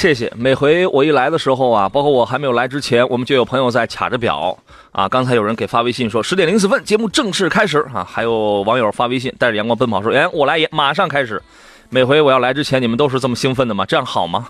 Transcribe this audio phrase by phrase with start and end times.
[0.00, 0.32] 谢谢。
[0.34, 4.56] 每回我一来的时候啊，包括我还没有来之前，我们就有朋友在卡着表
[4.92, 5.06] 啊。
[5.06, 11.42] 刚才有人给发微信说十点零四分节目正式开始啊，还有网友发微信带着阳光奔跑说，哎，我来也马上开始。
[11.90, 13.84] 每回我要来之前，你们都是这么兴奋的吗？
[13.84, 14.48] 这样好吗？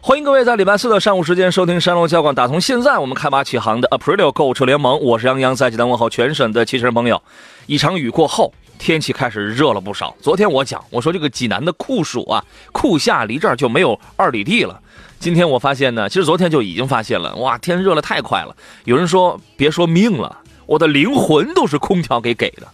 [0.00, 7.20] 欢迎各位在礼拜四的上午时间收听山东交广打通现在我们开马启航的 Aprilio 购车联盟，我是杨洋，在济南问候全省的汽车人朋友。
[7.66, 10.14] 一场雨过后，天气开始热了不少。
[10.20, 14.80] 昨天我讲，我说这个济南的酷暑啊，酷夏离这儿就没有二里地了。
[15.18, 18.54] 今天我发现呢，其实昨天就已经发现了，哇，天热了太快了。
[18.84, 22.68] 有人说，别说命了，我的灵魂都是空调给给的。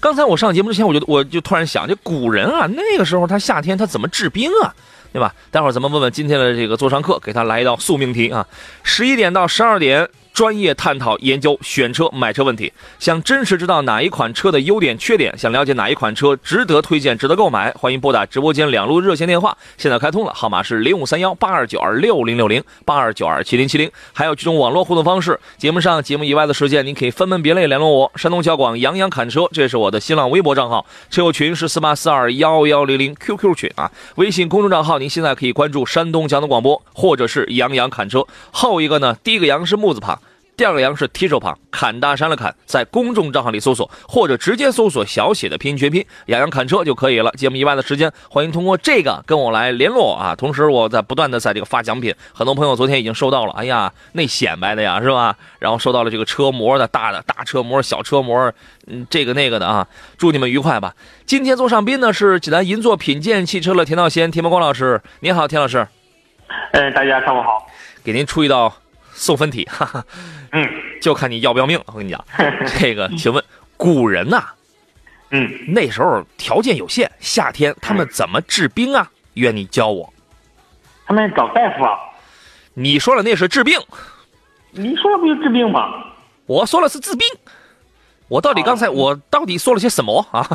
[0.00, 4.72] 刚才我上节目之前，我就我就突然想，这古人啊，那个时候他夏天他怎么治冰啊，
[5.12, 5.34] 对吧？
[5.50, 8.46] 待会儿咱们问问今天的这个座上客，给他来一道宿命题啊。
[8.84, 10.08] 十一点到十二点。
[10.38, 25.40] 专业探讨研究选车买车问题，想真实知道哪一款车的优点缺点，想了解哪一款车值得推荐、值得购买，欢迎拨打直播间两路热线电话，现在开通了，号码是零五三幺八二九二六零六零八二九二七零七零，还有几种网络互动方式。
[25.56, 28.12] 节目上、节目以外的时间，您可以分门别类联络我。
[28.14, 33.90] 山东交广杨洋侃车，这是我的新浪微博账号，车友群是四八四二幺幺零零 QQ 群啊。
[34.14, 38.24] 微信公众账号，您现在可以关注山东交通广播，或者是杨洋侃车。
[38.52, 40.16] 后一个呢，第一个杨是木字旁。
[40.58, 47.30] 第二个羊是提手旁，砍大山的砍，在公众账号里搜索，或者直接搜索小写的拼音全拼“杨洋砍车”就可以了。
[47.36, 50.34] 节目以外的时间，欢迎通过这个跟我来联络啊。
[50.34, 53.52] 同时，我在不断的在这个发奖品，很多朋友昨天已经收到了。
[53.52, 55.36] 哎呀，那显摆的呀，是吧？
[55.60, 58.52] 然后收到了这个车模的大的大车模、小车模，
[58.88, 59.86] 嗯，这个那个的啊。
[60.16, 60.92] 祝你们愉快吧。
[61.24, 65.00] 今天做上宾呢是济南银座品鉴汽车的田道贤、田伯光老师。
[65.20, 65.86] 您好，田老师。
[66.72, 67.64] 嗯，大家上午好。
[68.02, 68.74] 给您出一道。
[69.20, 70.04] 送分题，哈哈，
[70.52, 70.68] 嗯，
[71.00, 71.80] 就看你要不要命。
[71.86, 72.24] 我跟你讲，
[72.78, 73.42] 这个，请问
[73.76, 74.44] 古人呐，
[75.30, 79.10] 嗯，那时候条件有限，夏天他们怎么治冰啊？
[79.34, 80.12] 愿你教我。
[81.06, 81.96] 他们找大夫啊。
[82.74, 83.78] 你说了那是治病，
[84.70, 85.92] 你说的不就治病吗？
[86.46, 87.26] 我说了是治病。
[88.28, 90.46] 我到底刚才我到底说了些什么啊？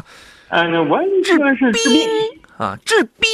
[0.49, 2.09] 嗯，我治是治病
[2.57, 3.29] 啊，治病。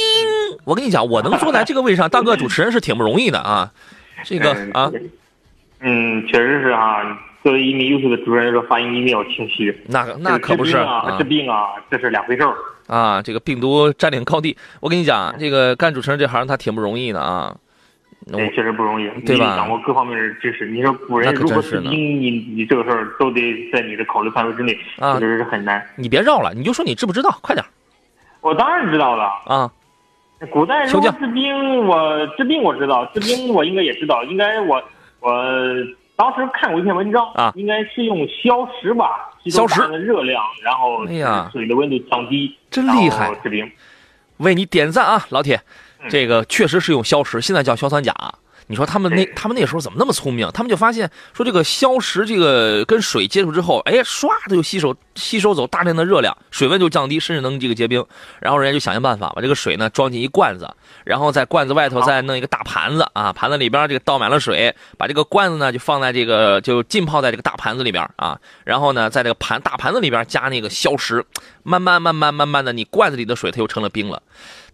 [0.64, 3.70] 我跟你讲，我能坐在这个位置上 当个主持人是挺不容易的啊。
[4.24, 4.90] 这个啊，
[5.80, 7.02] 嗯，确实是哈。
[7.42, 9.74] 作为一名优秀的主持人，说发音一定要清晰。
[9.86, 12.54] 那那可不是啊，治病啊，这是两回事儿
[12.86, 13.22] 啊。
[13.22, 17.56] 这个病毒占领高地，我跟你讲，这个干主持人这行他挺不容易的啊。
[18.30, 19.56] 对，确实不容易，对吧？
[19.56, 20.66] 掌握各方面的知识。
[20.66, 23.40] 你说古人如何治病，你你这个事儿都得
[23.72, 25.82] 在你的考虑范围之内，确实是很难。
[25.96, 27.64] 你别绕了，你就说你知不知道，快点。
[28.42, 29.72] 我当然知道了啊。
[30.50, 31.86] 古代如何治病？
[31.86, 34.22] 我治病我知道，治病我应该也知道。
[34.24, 34.82] 应该我
[35.20, 35.32] 我
[36.16, 39.80] 当时看过一篇文章啊，应该是用硝石吧，硝石。
[39.88, 43.30] 的热量，然后哎呀，水的温度降低，真厉害。
[44.38, 45.60] 为你点赞啊，老铁，
[46.08, 48.14] 这个确实是用硝石，现在叫硝酸钾。
[48.70, 50.48] 你说他们那他们那时候怎么那么聪明？
[50.54, 58.06] 他们就发现说这个硝石，这个跟水接触之后，哎，唰的就吸收吸收走大量的热量，水温就降低，甚至能这个结冰。
[58.38, 60.72] 然后人家就想尽办法把这个水呢装进一罐子，
[61.04, 71.26] 然后在罐子外头再弄一个大盘子啊，盘子里边这个倒满了水，把这个罐子呢就放在这个就浸泡在这个大盘子里边啊，然后呢在这个盘大盘子里边加那个硝石，
[71.64, 74.22] 慢慢慢慢慢慢的，你罐子里的水它又成了冰了。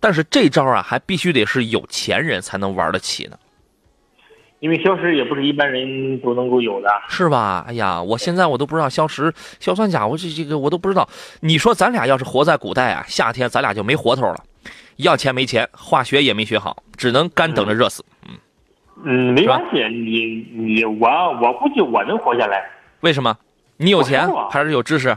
[0.00, 3.38] 但是这招啊，还必须得是有钱人才能玩得起呢。
[4.60, 7.64] 因为消食也不是一般人都能够有的，是吧？
[7.68, 11.08] 哎呀，我现在我都不知道消食、硝酸钾，我这这个我都不知道。
[11.40, 14.42] 你说咱俩要是活在古代啊，夏天咱俩就没活头了，
[14.96, 18.04] 要钱没钱，化学也没学好，只能干等着热死。
[18.26, 18.34] 嗯
[19.04, 21.08] 嗯，没关系，你你我
[21.42, 22.64] 我估计我能活下来。
[23.00, 23.36] 为什么？
[23.76, 25.10] 你有钱还是有知识？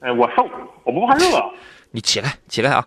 [0.00, 0.46] 哎，我瘦，
[0.84, 1.24] 我不怕热。
[1.96, 2.86] 你起来，起来啊！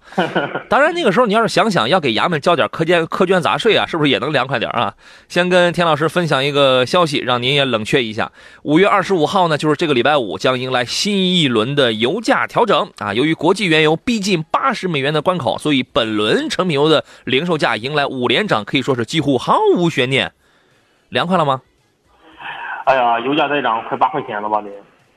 [0.69, 4.93] 当然，那个时候你要是想想要给衙门交点苛捐苛捐杂税啊，是不是也能凉快点啊？
[5.27, 8.31] 先跟田老师分享一个消息，让您也冷却一下。
[8.61, 13.15] 五月二十五号呢，就是这个礼拜五，将迎来新一轮的油价调整啊。
[13.15, 20.31] 由于国际原油逼近八十美元的关口，所以本轮成品油的零售价迎来五连涨，可以说是几乎毫无悬念。
[21.09, 21.61] 凉快了吗？
[22.85, 24.61] 哎呀，油价再涨快八块钱了吧？
[24.61, 24.69] 得。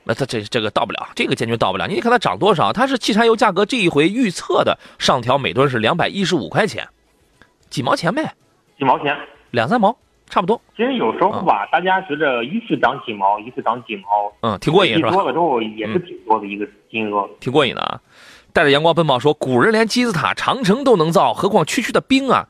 [0.05, 1.87] 那它这这个到不了，这个坚决到不了。
[1.87, 2.73] 你看它涨多少？
[2.73, 6.87] 它是汽柴油价格这一回预测的上调每吨是两百一十五块钱，
[7.69, 8.33] 几毛钱呗，
[8.77, 9.17] 几毛钱，
[9.51, 9.95] 两三毛
[10.29, 10.61] 差不多。
[10.75, 15.11] 其实有时候吧，大家觉得一次涨几毛，一次涨几毛，嗯，挺过瘾是吧？
[15.11, 17.99] 多了之后也是挺多的一个金额，挺过瘾的啊。
[18.51, 22.45] 带着阳光奔跑说，古人连金字塔、长城都能造，何况区区的冰啊？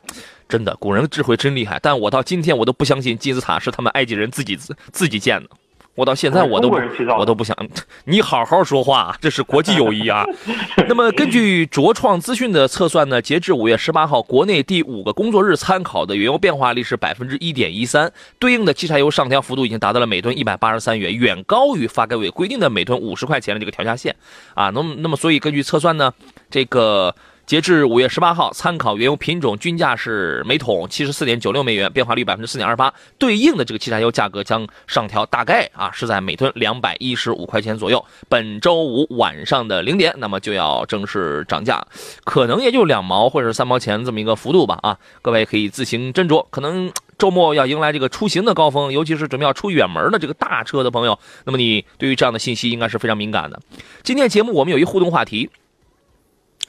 [0.50, 1.80] 真的，古人的智慧真厉害。
[1.82, 5.50] 但我到今天我都不相信金字塔是他们埃及人自己自自己建的。
[5.96, 6.70] 我到现在我都
[7.18, 7.56] 我都不想，
[8.06, 10.26] 你好好说话，这是国际友谊啊。
[10.90, 24.16] 那么根据卓创资讯的测算呢，截至五月十八号，国内第五个工作日参考的原油变化率是百分之一点一三，对应的汽柴油上调幅度已经达到了每吨一百八十三元，远高于发改委规定的每吨五十块钱的这个调价线
[24.56, 24.72] 啊。
[24.72, 26.12] 那么那么所以根据测算呢，
[26.50, 27.14] 这个。
[27.46, 38.04] 截至五月十八号，参考原油品种均价是每桶七十四点九六美元，变化率百分之四点二八，对应的这个汽柴油价格将上调，大概啊是在每吨两百一十五块钱左右。
[38.30, 41.86] 本周五晚上的零点，那么就要正式涨价，
[42.24, 46.46] 可能也就两毛或者三毛钱这么一个幅度吧啊，各位可以自行斟酌。
[46.50, 53.60] 可能周末要迎来这个出行的高峰，尤其是准备要出远门的这个大车的朋友，那么你对于这样的信息应该是非常敏感的。
[54.02, 55.50] 今天节目我们有一互动话题。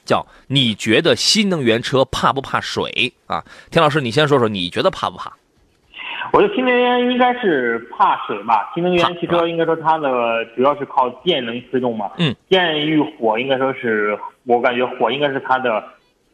[0.05, 3.43] 叫你觉得新能源车怕不怕水啊？
[3.71, 5.33] 田老师，你先说说，你觉得怕不怕？
[6.31, 8.71] 我觉得新能源应该是怕水吧。
[8.73, 12.11] 新能源汽车应该说它的主要是靠电能驱动嘛。
[12.17, 12.35] 嗯。
[12.47, 15.83] 电与火应该说是我感觉火应该是它的，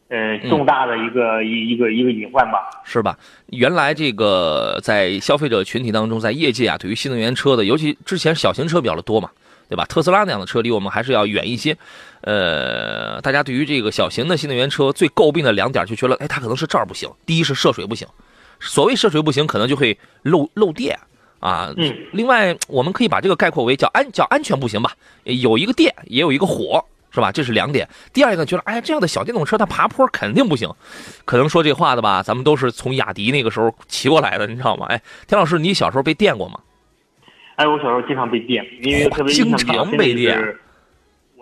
[0.10, 2.70] 呃，重大的一个一一个一个隐患吧。
[2.84, 3.18] 是吧？
[3.48, 9.30] 原来这个在消费者群体当中，在业界啊，对于新能源车的，尤其之前小型车比较的多嘛。
[9.70, 9.86] 对吧？
[9.86, 11.78] 特斯拉那样的车离我们还是要远一些。
[12.22, 17.10] 呃，大家对于这个小型的新能源车最诟病的两点，就觉得，哎，它可能是这儿不行。
[17.26, 18.08] 第一是涉水不行，
[18.60, 20.98] 所谓涉水不行，可能就会漏漏电
[21.40, 21.74] 啊。
[21.76, 21.96] 嗯。
[22.12, 24.94] 另外，我们可以把这个概括为叫安叫安全不行吧？
[25.24, 27.32] 有一个电，也有一个火，是吧？
[27.32, 27.90] 这是两点。
[28.14, 30.70] 第二个觉得，哎，这样的小电动车它爬坡肯定不行。
[31.26, 34.86] 可能说这话的吧，咱们都是从雅迪那个时候骑过来的，你知道吗？
[34.90, 36.60] 哎，田老师，你小时候被电过吗？
[37.56, 40.40] 哎，我小时候经常被电，因为特别经常被电。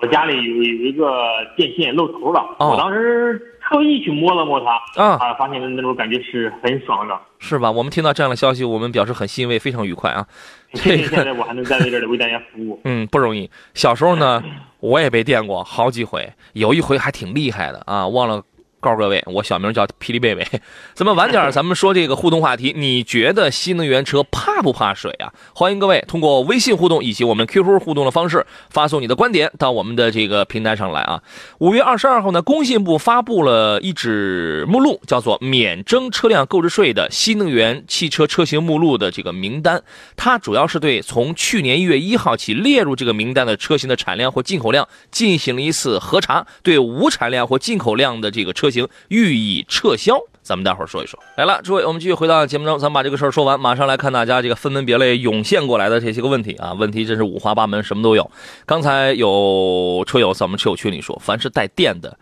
[0.01, 1.12] 我家里有有一个
[1.56, 7.69] 电线露头了，我当时特意去摸了摸它，啊，发现那种感觉是很爽的，是吧？
[7.69, 10.25] 我们听到这样的消息，我们表示很欣慰，非常愉快啊。
[10.74, 13.50] 这个现在我还能在这里为大家服务，嗯，不容易。
[13.74, 14.42] 小时候呢，
[14.80, 18.42] 我也被电过好几回，有一回还挺厉害的啊，忘了。
[18.80, 20.46] 告诉各位，我小名叫霹雳贝贝。
[20.96, 22.74] 咱们晚点咱们说这个互动话题。
[22.76, 25.34] 你觉得新能源车怕不怕水啊？
[25.54, 31.22] 欢迎各位通过微信互动以及我们 QQ 互动的方式发送你的观点到我们的这个平台上来啊。
[31.58, 39.84] 五月二十二号呢，工信部发布了一纸目录，叫做免征车辆购置税的新能源汽车车型目录的这个名单。
[40.16, 48.69] 它主要是对从去年一月一号起列入这个名单的车型的产量或进口量进行了一次核查，对无产量或进口量的这个车。
[48.69, 51.19] 行予以撤销，咱们待会儿说一说。
[51.38, 58.31] 来了，诸位，我们继续回到节目中，咱们把这个事儿说完，马上来看大家这个分门别类涌现过来的这些个问题啊，问题真是五花八门，什么都有。
[58.66, 62.18] 刚才有车友在我们车友群里说，凡是带电的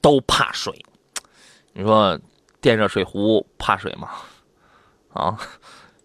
[0.00, 0.74] 都怕水，
[1.72, 2.18] 你说
[2.60, 4.08] 电热水壶怕水吗？
[5.12, 5.36] 啊，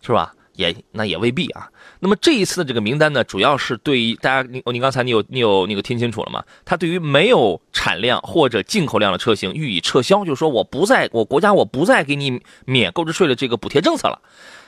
[0.02, 0.34] 是吧？
[0.54, 1.68] 也那也未必啊。
[2.04, 6.44] 那么这一次的这个名单呢，主要是对于大家，你你刚才你有你有那个听清楚了吗？
[6.66, 14.20] 它对于没有产量或者进口量的车型予以撤销，就是说我不再我国家我不再给你免购置税的这个补贴政策了。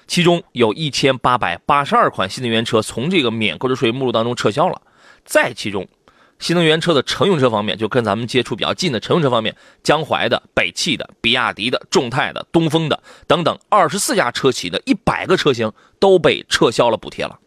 [0.08, 4.82] 其中有一千八百八十二款新能源车从这个免购置税目录当中撤销了，
[5.25, 5.86] 在其中。
[6.38, 17.39] 新能源车的乘用车方面，就跟咱们接触比较近的乘用车方面，江淮的、北汽的、比亚迪的、众泰的、东风的等等二十四家车企的一百个车型都被撤销了补贴了。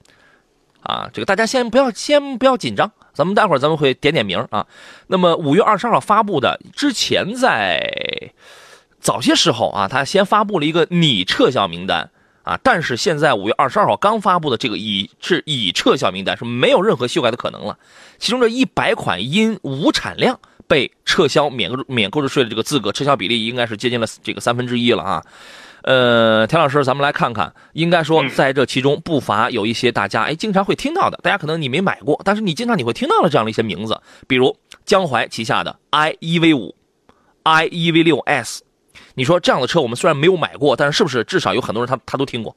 [0.80, 4.66] 啊，这个大家先不要先不要紧张，咱们待会儿咱们会点点名啊。
[5.08, 8.32] 那么五月二十二号发布的，之前在
[9.00, 12.10] 早些时候啊，他先发布了一个拟撤销名单。
[12.48, 12.58] 啊！
[12.62, 17.78] 但是现在五月二十二号刚发布的这个已是已撤销名单是没有任何修改的可能了。
[18.18, 25.22] 其中这一百款因无产量被撤销免购免购置税的这个资格，撤销比例应该是接近了这个三分之一了啊。
[25.82, 36.74] 呃，田老师，咱们来看看，应该说在这其中不乏有一些大家哎经常会听到的，大家可能你没买过，但是你经常你会听到的这样的一些名字，比如江淮旗下的 i e v 五、
[37.42, 38.62] i e v 六 s。
[39.14, 42.54] 你说这样的车，我们虽然没有买过，但是是不是至少有很多人他他都听过？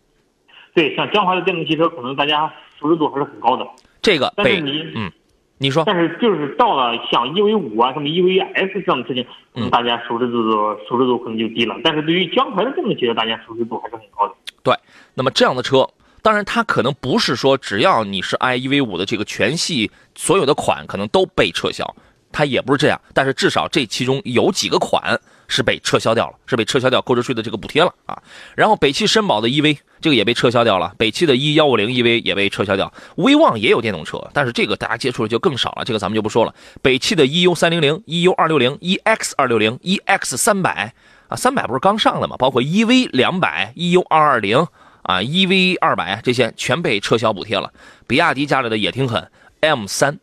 [0.74, 3.68] 对，像江淮的电动汽车，可能大家熟知度还是很高的。
[4.02, 5.12] 这个，但是你，嗯，
[5.58, 10.42] 你说，但是就是到了像 EV 五啊，什么 EV S 这样的车型，嗯，大家熟知度
[10.88, 11.76] 熟知度可能就低了。
[11.84, 14.34] 但是对于江淮的电动汽车，大家熟知度还是很高的。
[14.64, 14.74] 对，
[15.14, 15.88] 那么这样的车
[16.22, 21.96] 当然，它可能不是说只要你是 i e v 五的这个全系所有的款可能都被撤销，
[22.32, 23.02] 它也不是这样。
[23.14, 25.20] 但是至少这其中有几个款
[25.51, 28.17] 是被撤销掉了，是被撤销掉购置税的这个补贴了啊。
[28.55, 32.91] 然后北汽绅宝的 EV 这个也被撤销掉了，北汽的 E 幺五零 EV 也被撤销掉。
[33.17, 36.55] 威旺也有电动车，但是这个大家接触的就更少了，这个咱们就不说了。
[36.81, 40.93] 北汽的 EU 三零零、EU 二六零、EX 二六零、EX 三百
[41.27, 42.38] 啊，三百不是刚上的吗？
[42.38, 44.65] 包括 EV 两百、EU 二二零。
[45.03, 47.74] 啊，EV 二百这些全被撤销补贴了。
[48.05, 49.31] 比亚迪家里的也挺狠
[49.62, 50.20] ，M 三。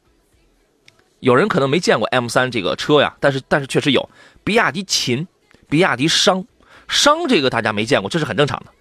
[1.18, 4.08] 有人可能没见过 M 三这个车呀，但是但是确实有。
[4.49, 5.28] 比亚迪秦、
[5.69, 6.43] 比亚迪商，
[6.88, 8.73] 商这个大家没见过，这是很正常的，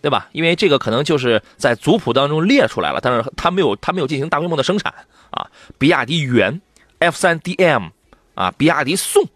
[0.00, 0.30] 对吧？
[0.32, 4.94] 因为这个可能就是在族谱当中列出来了，但是它没有它没有进行大规模的生产
[5.30, 5.46] 啊。
[5.76, 6.62] 比亚迪元、
[7.00, 7.90] F 三 DM
[8.34, 9.28] 啊，比亚迪宋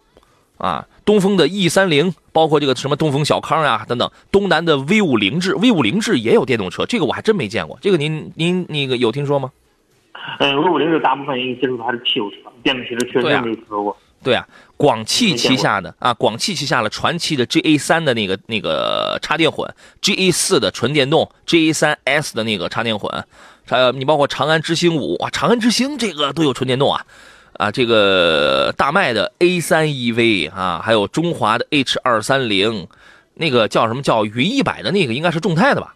[0.56, 0.87] 啊。
[1.04, 9.52] 东风的 E 三零，包括这个什么东风小康呀等等，东南的 V 五凌志，V 五凌志也有电动车，这个我还真没见过，这个您您那个有听说吗？
[10.38, 13.94] 嗯，V 五凌志大部分人接触的还是汽油车，电动汽车确实没有听说过。
[14.22, 14.46] 对啊，
[14.76, 19.72] 广汽旗下的啊，广汽旗下的传祺的 GA 三的那个那个插电混
[20.02, 23.25] ，GA 四的纯电动，GA 三 S 的那个插电混，
[23.64, 27.06] 还有你包括长安之星五哇，长安之星这个都有纯电动啊。
[27.54, 32.87] 啊，这个大迈的 A 三 EV 啊，还有中华的 H 二三零，
[33.34, 35.94] 那个叫什么叫云一百的那个，应该是众泰的吧？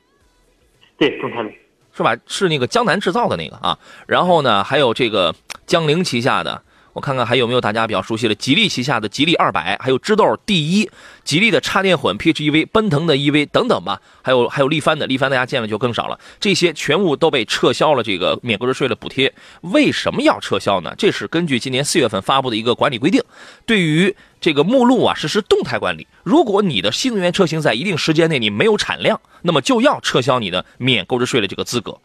[0.98, 1.50] 对，众泰的，
[1.96, 2.16] 是吧？
[2.26, 3.78] 是那个江南制造的那个啊。
[4.06, 5.34] 然后呢，还有这个
[5.66, 6.62] 江铃旗下的。
[6.92, 10.90] 我看看还有没有大家比较熟悉的，吉利旗下的吉利二百，还有知豆第一，
[11.24, 19.32] 吉利的插电混 PHEV，奔腾的 EV 等等吧，还有还有力帆的，力帆大家见了就更少了，这些全部都被撤销了这个免购置税的补贴。
[19.62, 20.94] 为什么要撤销呢？
[20.98, 23.22] 这是根据今年四月份发布的一个管理规定，
[23.64, 26.06] 对于这个目录啊实施动态管理。
[26.22, 31.98] 如果你的新能源车型在一定时间内你没有产量，那么就要撤销你的免购置税的这个资格，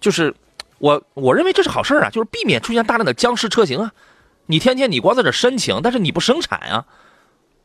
[0.00, 0.34] 就是。
[0.78, 3.92] 我我认为这是好事啊，就是避免出现大量的僵尸车型啊。
[4.46, 6.86] 你天天你光在这申请，但是你不生产啊，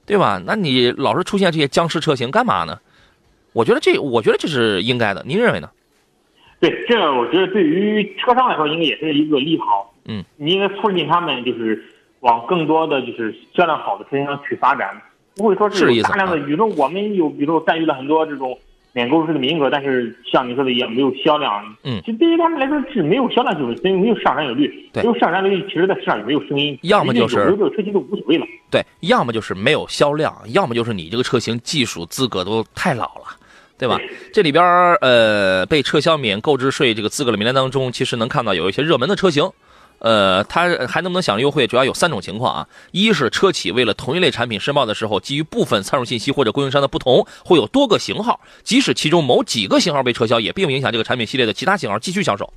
[0.05, 0.41] 对吧？
[0.46, 2.79] 那你老是出现这些僵尸车型干嘛呢？
[3.53, 5.24] 我觉得这，我觉得这是应该的。
[5.27, 5.70] 您认为呢？
[6.60, 9.93] 对，这我觉得对于车商来说，应该也是一个利好。
[10.05, 11.84] 嗯，你应该促进他们就是
[12.22, 14.89] 往更多的就是销量好的车型上去发展，
[15.36, 16.38] 不会说是大量的。
[16.39, 18.58] 比如说我们有，比如说占据了很多这种。
[18.94, 21.52] 免购置税的名额，但是像你说的一样，没有销量。
[21.84, 24.90] 嗯，其实对于他们来说是没有销量，就是因为没有上占有率。
[24.94, 26.78] 对，没有上占有率，其实在市场也没有声音。
[26.84, 28.46] 要么就是有这个车型都无所谓了。
[28.70, 33.36] 对，要么就是没有销量，要么就是你这个车型技术资格都太老了，
[33.78, 34.00] 对吧？
[34.32, 34.64] 这里边
[35.02, 39.50] 呃被撤销免购置税这个资格的名单当中，其实能看到有一些热门的车型。
[40.04, 41.66] 呃，它还能不能享受优惠？
[41.66, 42.68] 主要有三种情况啊。
[42.92, 52.52] 一是车企为了同一类产品申报的时候，基于部分参数信息或者供应商的不同，会有多个型号，即使其中某几个型号被撤销，也并不影响这个产品系列的其他型号继续销售。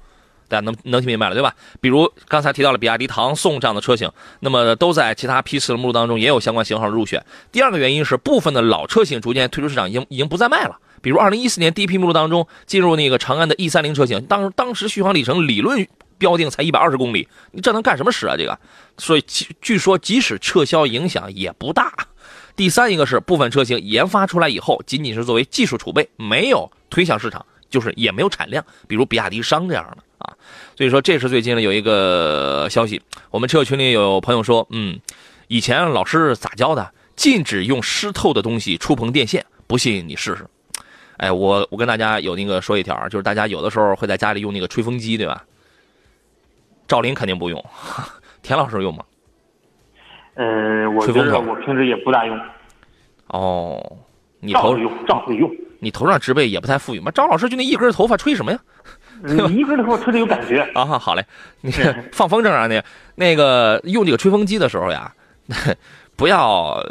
[0.49, 1.55] 大家能能听明白了对吧？
[1.81, 4.11] 比如刚才提到了比亚迪唐宋这样的车型，
[4.41, 7.25] 那么都在其他批次的目录当中也有相关型号入选。
[7.53, 10.77] 第二个原因是部分的老车型逐渐退出市场，已经已经不再卖了。
[11.01, 15.87] 比如二零一四年第一批目录当中进入那个长安的 E 三零车型，当当时续航里程理论。
[16.19, 18.37] 标定才一百二十公里，你这能干什么使啊？
[18.37, 18.59] 这个，
[18.99, 19.25] 所以
[19.61, 21.93] 据说即使撤销影响也不大。
[22.55, 28.65] 第三一个是部分车型研发出来以后，仅仅是作为技术储备，没有推向市场，就是也没有产量。
[28.89, 30.33] 比如比亚迪商这样的啊，
[30.77, 34.99] 所以说这是最近呢有一个消息，我们车友群里有朋友说，嗯，
[35.49, 36.93] 以前老师咋教的？
[37.15, 40.47] 禁止用湿透的东西触碰电线，不信你试试。
[41.17, 45.43] 哎，我我跟大家有那个说一条，就是大家有的时候会在家里用那个吹风机，对吧？
[46.87, 47.65] 赵林肯定不用，
[48.43, 49.05] 田老师用吗？
[50.35, 52.39] 嗯，我觉得我平时也不大用。
[53.29, 53.99] 哦，
[54.41, 55.51] 你头用，照会用。
[55.79, 57.11] 你头上植被也不太富裕吗？
[57.11, 58.59] 张老师就那一根头发吹什么呀？
[59.23, 60.85] 你一根头发吹的有感觉啊！
[60.99, 61.25] 好嘞，
[61.63, 61.71] 你
[62.13, 62.83] 放风筝啊，那
[63.15, 65.13] 那个用这个吹风机的时候呀，
[66.17, 66.83] 不要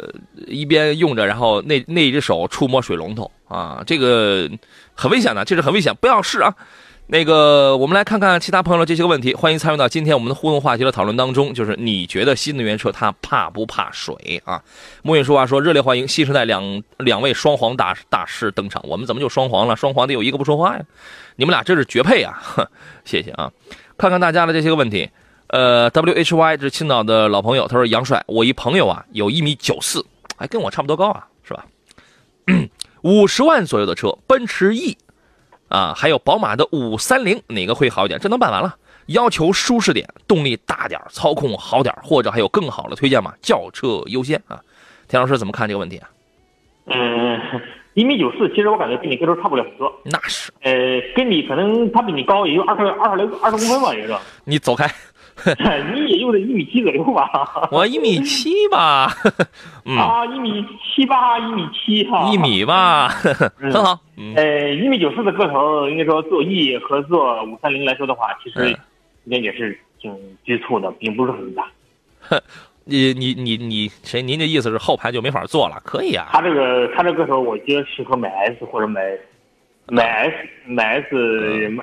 [0.46, 4.50] 一边用着，然后那那一只手触摸水龙头啊，这个
[4.94, 6.54] 很危险的，这是很危险，不要试啊。
[7.08, 9.32] 那个，我们来看看其他朋友的这些个问题。
[9.32, 11.54] 欢迎参与到今天我们的互动话题的讨论当中。
[11.54, 14.60] 就是你觉得新能源车它怕不怕水啊？
[15.02, 18.82] 木云说话说热烈欢迎新时代两两位双黄大大师登场。
[18.88, 19.76] 我们怎么就双黄了？
[19.76, 20.82] 双黄得有一个不说话呀？
[21.36, 22.42] 你们俩这是绝配啊！
[23.06, 23.52] 谢谢啊！
[23.96, 25.08] 看看大家的这些个问题。
[25.50, 30.04] 呃，W H Y 这是青岛的老朋友，他说杨帅，我一朋友啊有一米九四，
[30.36, 31.64] 还跟我差不多高啊，是吧？
[33.02, 34.98] 五十万左右的车，奔驰 E。
[35.76, 38.18] 啊，还有宝马的五三零，哪个会好一点？
[38.18, 38.74] 这能办完了。
[39.08, 43.34] 要求舒适点，动力大点，操控好点，或者还有更好的推荐吗？
[43.42, 44.58] 轿车优先啊。
[45.06, 46.08] 田老师怎么看这个问题啊？
[46.86, 47.38] 嗯，
[47.92, 49.92] 一米九四，其实我感觉跟你个头差不了很多。
[50.02, 50.50] 那是。
[50.62, 50.72] 呃，
[51.14, 54.16] 跟你可能他比你高也就二十二十来二十公分吧，也是。
[54.44, 54.90] 你走开。
[55.94, 57.68] 你也就得一米七左右吧？
[57.70, 59.12] 我一米七吧。
[59.98, 62.30] 啊，一米七八，一米七哈。
[62.32, 63.08] 一米吧，
[63.58, 64.00] 很好。
[64.34, 68.70] 呃，一米九四的个头，应该说做 E 和做五三零来说的话，其实
[69.24, 70.12] 应该也是挺
[70.42, 71.70] 局促的，并不是很大。
[72.84, 74.22] 你你你你谁？
[74.22, 75.80] 您的意思是后排就没法坐了？
[75.84, 76.28] 可以啊。
[76.30, 79.00] 他这个他这个头，我觉得适合买 S 或者买
[79.88, 80.34] 买 S
[80.66, 81.06] 买 S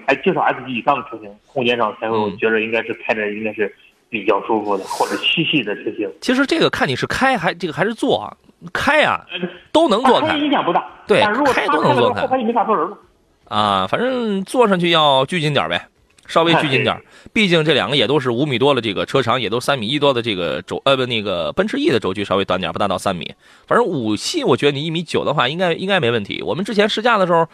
[0.05, 3.73] 还至少 S 级以上的车型，空间上才会我觉得应该是开着应该是
[4.09, 6.09] 比较舒服的，或者七系的车型。
[6.21, 8.35] 其实这个看你是开还这个还是坐，
[8.73, 9.25] 开啊
[9.71, 10.85] 都能坐开，影响不大。
[11.07, 12.21] 对，开都能坐开。
[12.21, 12.97] 后排就没法坐人了。
[13.45, 15.87] 啊，反正坐上去要拘谨点呗。
[16.25, 16.97] 稍微拘谨点
[17.33, 23.33] 毕竟这两个也都是五米多的这个车长，也都三米一多的这个轴，呃不，那个奔驰 E 的轴距稍微短点不达到三米。
[23.67, 26.41] 反正五系，我觉得你一米九的话，应该应该没问题。
[26.41, 27.45] 我们之前试驾的时候，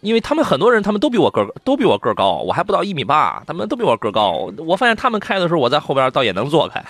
[0.00, 4.50] 因为他们很多人他们都比我个都比我个高，我还不到一米八，他们都比我个高。
[4.58, 6.82] 我发现他们开的时候，我在后边倒也能坐开。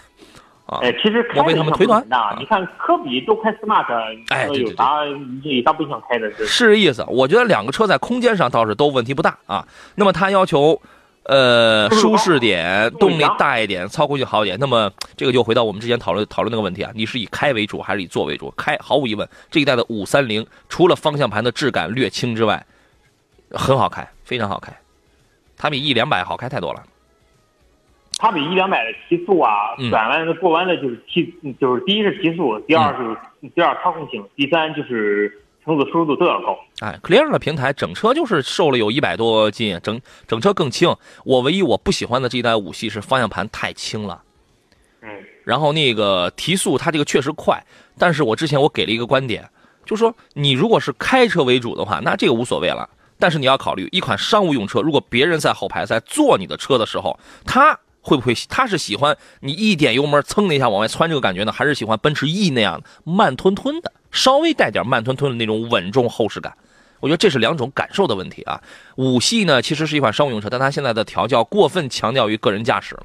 [0.81, 3.85] 哎，其实我为他们推断呐，你看科比都开 smart，
[4.31, 5.05] 哎，有啥
[5.43, 6.33] 有啥不想开的？
[6.47, 9.67] 是意思，我觉得两个车在空间上倒是都问题不大啊。
[9.97, 10.81] 那么他要求，
[11.25, 14.59] 呃，舒适点，动力大一点，操控性好一点。
[14.59, 18.51] 那么这个就回到我们之前讨论讨论那个问题啊，你是以开为主还是以坐为主？
[18.57, 22.65] 开毫无疑问，这一代的五三零除了方向盘的质感略轻之外，
[23.53, 24.73] 很好开，非常好开，
[25.57, 26.83] 它比 E 两百好开太多了。
[28.19, 36.57] 它比一两百的提速啊，转弯的过弯的就是提，就是第一是提速，第二是第二操控性，第三就是乘坐舒适度都要高。
[36.81, 40.95] 哎，Clear 的平台整车就是瘦了有一百多斤，整整车更轻。
[41.25, 44.23] 我唯一我不喜欢的这一代五系是方向盘太轻了。
[45.01, 45.09] 嗯。
[45.43, 47.61] 然后那个提速，它这个确实快，
[47.99, 49.49] 但是我之前我给了一个观点，
[49.85, 52.89] 就是说你如果是开车为主的话，那这个无所谓了。
[53.23, 57.79] 但是你要考虑一款商务用车，如果别人在后排在坐你的车的时候，他。
[58.05, 66.53] 会不会他是喜欢你一点油门蹭的一下往外窜这个感觉呢，还是喜欢奔驰 E 那样的慢吞吞的，稍微带点慢吞吞的那种稳重厚实感？
[66.99, 68.61] 我觉得这是两种感受的问题啊。
[68.97, 73.03] 五系呢其实是一款商务用车，但它现在的调教过分强调于个人驾驶了。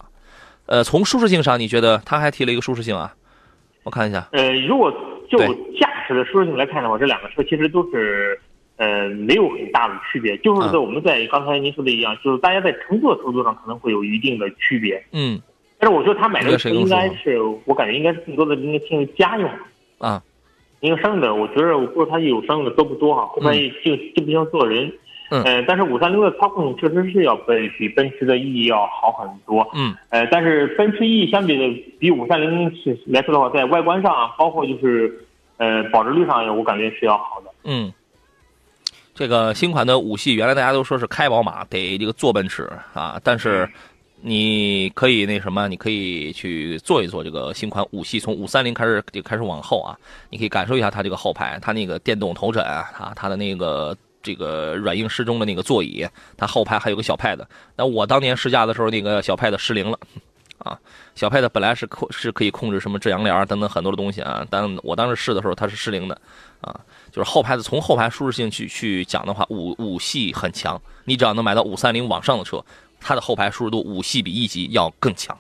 [0.66, 3.14] 呃，从舒适性上，你觉得它还提了一个舒适性啊？
[3.84, 4.28] 我看一下。
[4.32, 4.92] 呃，如果
[5.30, 5.38] 就
[5.80, 8.42] 驾驶的舒适性来看的话，这两个车其实都是。
[8.78, 15.04] 呃，没有很大的区别，就是在我们在刚才您说的一样，就是大家在乘坐程度上可能会有一定的区别。
[15.12, 15.42] 嗯，
[15.80, 19.50] 但是我觉得他买的车应该是，我感觉应该是更多的应该进行家用。
[19.98, 20.22] 啊，
[20.82, 24.94] 因为商用的，我觉得我不知道他有商用的多不多哈，后面就就不像坐人。
[25.32, 25.44] 嗯。
[25.44, 29.68] 呃，但是五三零的操控确实是要比比奔驰的 E 要好很多。
[29.74, 29.94] 嗯。
[30.10, 35.26] 呃，但是奔驰 E 相比的比五三零是来说的话，在外观上，包括就是
[35.58, 37.52] 呃保值率上，我感觉是要好的。
[37.64, 37.92] 嗯。
[39.18, 43.68] 这个新款的五系，原来大家都说是开宝马得这个坐奔驰啊，但是
[44.22, 49.98] 你可以那什么，你可以去坐一坐这个新款五系，从五三零开始就开始往后啊，
[50.30, 57.40] 你可以感受一下它这个后排，它那个电动头枕啊，它的那个这个软硬适中的那个座椅，它后排还有个小 pad。
[57.76, 59.98] 那我当年试驾的时候，那个小 pad 失灵了
[60.60, 60.78] 啊，
[61.16, 66.22] 小 pad 本来是控是可以控制什么遮阳帘等等很多的东西啊，但我当时试的时候它是失灵的
[66.62, 66.80] 啊。
[67.18, 70.80] 就是后排的，从后排舒适性去去讲的话，五五系很强。
[71.06, 72.64] 你只要能买到五三零往上的车，
[73.00, 75.36] 它的后排舒适度五系比一级要更强。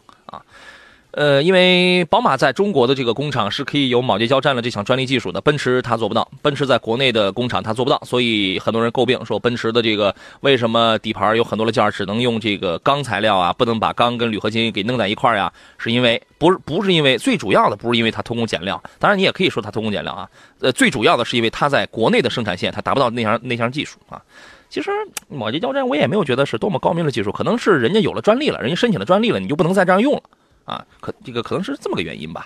[1.12, 6.30] 呃，因为宝马在中国的这个工厂是可以有铆接胶粘的这项专利技术的，奔驰它做不到。
[6.44, 15.52] 奔驰在国内的工厂它做不到，所以很多人诟病说奔驰的这个为什么底盘有很多的件只能用这个钢材料啊，不能把钢跟铝合金给弄在一块呀？
[15.80, 20.30] 是因为不是不是因为最主要的不是因为它偷工减料，当然你也可以说它偷工减料啊。
[20.60, 24.22] 呃，最主要的是因为它在国内的生产线它达不到那项那项技术啊。
[24.70, 24.92] 其实
[25.32, 30.22] 铆接胶粘我也没有觉得是多么高明的技术，可能是人家有了专利了，人家申请了专利了，你就不能再这样用了。
[30.68, 32.46] 啊，可这个可能是这么个原因吧，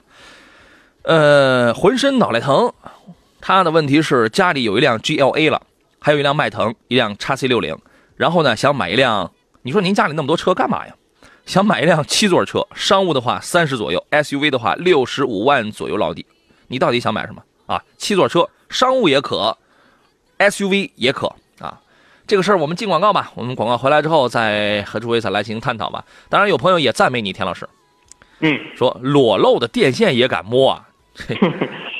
[1.01, 2.71] 呃，浑身脑袋疼，
[3.41, 5.59] 他的问题是家里有一辆 GLA 了，
[5.99, 7.75] 还有一辆迈腾，一辆叉 C 六零，
[8.15, 9.31] 然后呢想买一辆，
[9.63, 10.95] 你说您家里那么多车干嘛呀？
[11.47, 16.23] 想买一辆七座车，商务的话三十左右，SUV 的话六十五万左右落地，
[16.67, 17.83] 你到底想买什么啊？
[17.97, 19.57] 七座车，商务也可
[20.37, 21.81] ，SUV 也可啊，
[22.27, 26.05] 这个事儿我们进广告吧，我们广告回来之后再和诸位再来进行探讨吧。
[26.29, 27.67] 当然有朋友也赞美你田老师。
[28.41, 30.87] 嗯，说裸露的电线也敢摸啊？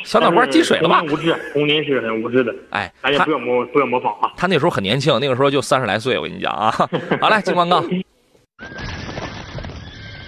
[0.03, 1.03] 小脑瓜进水了吧？
[1.03, 2.53] 无知，童年是很无知的。
[2.71, 4.31] 哎，大家不要模不要模仿啊！
[4.35, 6.17] 他那时候很年轻，那个时候就三十来岁。
[6.17, 6.71] 我跟你讲啊，
[7.21, 7.83] 好嘞，金光哥。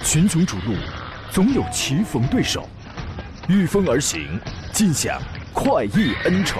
[0.03, 0.75] 群雄逐鹿，
[1.31, 2.69] 总有棋逢对手，
[3.47, 4.39] 御风而行，
[4.71, 5.19] 尽享
[5.53, 6.59] 快意恩仇。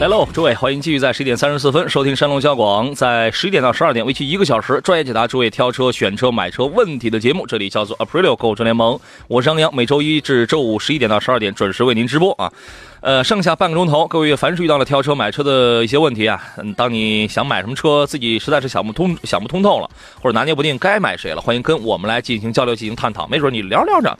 [0.00, 7.46] 来喽，诸位，欢迎继续在十一点三十四分收听山东交广，在十一点到十二点为期一个小时专业解答诸位挑车、选车、买车问题的节目。
[7.46, 12.52] 这里叫做 Aprilio 购车联盟，我是张洋，每周一至周五十一点到十二点准时为您直播啊。
[13.00, 19.88] 呃，剩下半个钟头，各位凡是遇到了挑车、买车的一些问题啊，嗯，当你想买什么车，自己实在是想不通、想不通透了，
[20.20, 24.18] 或者拿捏不定该买谁了，欢迎跟我们来进行交流、进行探讨，没准你聊聊着。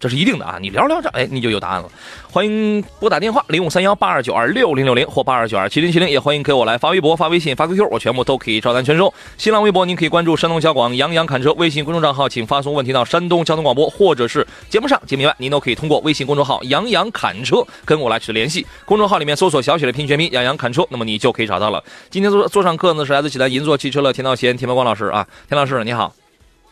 [0.00, 0.58] 这是一定的啊！
[0.60, 1.90] 你聊聊着，哎，你就有答案了。
[2.30, 9.12] 欢迎拨打电话零五三幺八二九二六零六零或八二九二七零七零，也欢迎给我来发微博、发微信、发 QQ，我全部都可以照单全收。
[9.36, 18.64] 新浪微博您可以关注山东交广杨洋侃车，微信公众账号请发送问题到山东交通广播，或者是节目上节目以外，您都可以通过微信公众号杨洋侃车跟我来取得联系。
[18.84, 21.82] 公众号里面搜索小写的拼全拼杨洋侃车，那么你就可以找到了。
[22.10, 26.14] 今天坐坐上课呢是来自济南银座汽车的田道贤田茂光老师啊，田老师你好。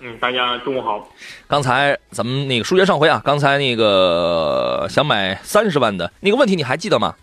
[0.01, 1.09] 嗯，大家中午好。
[1.47, 7.15] 刚才咱们那个书接上回啊，刚才那个想买三十万的那个问题，你还记得吗？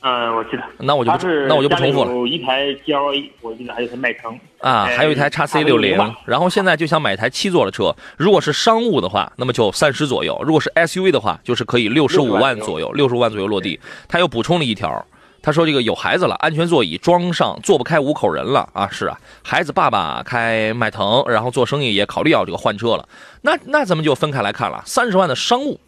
[0.00, 0.62] 嗯，我记得。
[0.78, 2.12] 那我就不那我就不重复了。
[2.12, 5.98] 有一台 G L A，我记得还有台迈腾啊，还有一台叉 C 六零。
[6.26, 13.80] 然后现在就想买一台七座的车，如果是商务的话，那么就三十左右；如果是 S U V 的话，就是可以六十五万左右，六十五万左右落地。
[14.06, 15.04] 他又补充了一条。
[15.44, 18.88] 他说：“这个有孩子了，安全座椅装上，坐不开五口人了啊！
[18.90, 23.06] 是啊，孩子爸爸开迈腾，然后做生意也考虑要这个换车了。
[23.42, 24.82] 那那咱们就分开来看了。
[24.86, 25.78] 三十万的商务，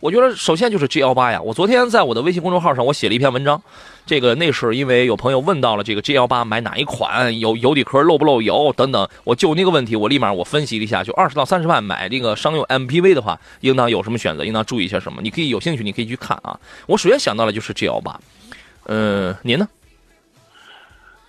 [0.00, 1.40] 我觉得首先就是 G L 八呀。
[1.40, 3.62] 我昨天在我的微信公众号上，我写了一篇文章。
[4.04, 9.08] 这个那是因为有朋友问到了这个 G L 八买哪一款，有油底壳漏不漏油等等。
[9.24, 15.22] 我就那个问题，我立马我分析了一下，就二十到三十万买这个商用 M P V 的话，应当有什么选择，应当注意些什么？
[15.22, 16.60] 你可以有兴趣，你可以去看啊。
[16.86, 18.20] 我首先想到的就是 G L 八。”
[18.86, 19.68] 呃，您呢？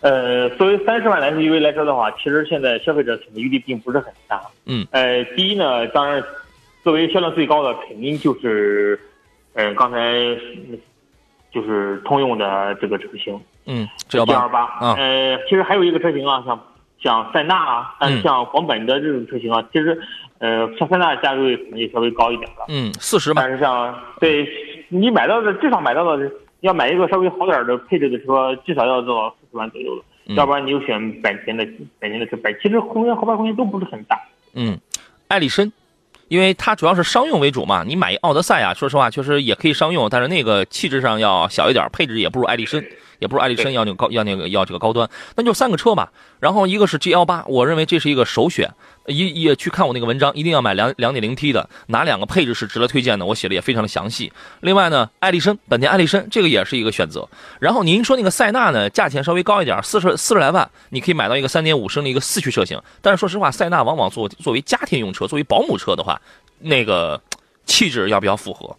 [0.02, 4.40] 呃，作为三十万的 SUV 来说的话，其实现在消费者选择余地并不是很大。
[4.66, 4.86] 嗯。
[4.92, 6.24] 呃，第一呢，当然，
[6.84, 9.00] 作为销量最高的，肯定就是，
[9.54, 9.98] 呃，刚才
[11.52, 13.40] 就是通用的这个车型。
[13.66, 14.62] 嗯，G L 八。
[14.80, 14.94] 啊。
[14.96, 16.64] 呃，其实还有一个车型啊，像
[17.02, 20.00] 像塞纳啊，但像广本的这种车型啊，其实，
[20.38, 22.66] 呃，像塞纳价位可能也稍微高一点了。
[22.70, 23.42] 嗯，四十吧。
[23.42, 24.48] 但是像对，
[24.90, 26.32] 你买到的至少买到的。
[26.62, 30.04] 要买一个稍微好点的配置的车，至少要到四十万左右了，
[30.36, 31.66] 要不然你就选本田的
[32.00, 34.20] 本田的车，本其实空间后排空间都不是很大。
[34.54, 34.78] 嗯，
[35.28, 35.72] 艾力绅，
[36.28, 42.84] 因为它主要是商用为主嘛，你买奥德赛啊，说实话确实也可以商用，但是那个气质上要小一点，配置也不如艾力绅。
[43.20, 46.12] 也不是艾力绅要那个高要那个要这个高端，那就三个车吧。
[46.40, 48.72] 然后一个是 G L 八，我认为这是一个首选。
[49.08, 53.26] 一也去看我那个文章，一定要买两两点零 T 的，哪两个配置是值得推荐的？
[53.26, 54.34] 我写的也非常的详细。
[54.60, 57.26] 另外呢，艾力绅本田艾力绅这个也是一个选择。
[57.62, 62.82] 然后您说那个塞纳呢，价钱稍微高一点，四十四十来万，你可以买到一个三点五升的一个四驱车型。
[63.02, 66.22] 但是说实话，塞纳往往作作为家庭用车，作为保姆车的话，
[66.60, 67.22] 那个
[67.66, 68.76] 气质要比较符合，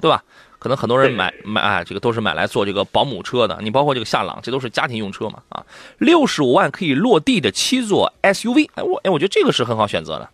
[0.00, 0.22] 对吧？
[0.66, 3.56] 可能很多人买买啊，这个都是买来做这个保姆车的。
[3.62, 5.64] 你包括这个夏朗，这都是家庭用车嘛啊。
[5.98, 10.28] 六十五万可以落地的七座 SUV，哎我哎我觉得这个是很好选择的。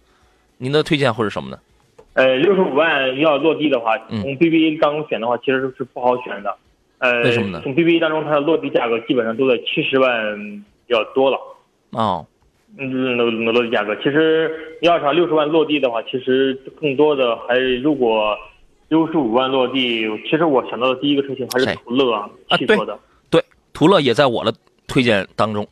[0.57, 1.59] 您的推荐会是什么呢？
[2.15, 6.57] 呃，六十五万要落地的话，从 BBA 当中选的话，其实是不好选的。
[6.97, 7.61] 呃，为什么呢？
[7.63, 11.39] 从 BBA 当中，它的落地价格基本上都在七十万比较多了。
[11.91, 12.25] 哦，
[12.79, 18.35] 嗯，那那落地价格，其实要想六十万落地的话，其实更多的还如果。
[18.93, 22.29] 六十五万落地，其实我想到的第一个车型还是途乐啊，
[22.59, 22.99] 汽车的。
[23.31, 24.53] 对，途乐也在我的
[24.87, 25.67] 推荐当中。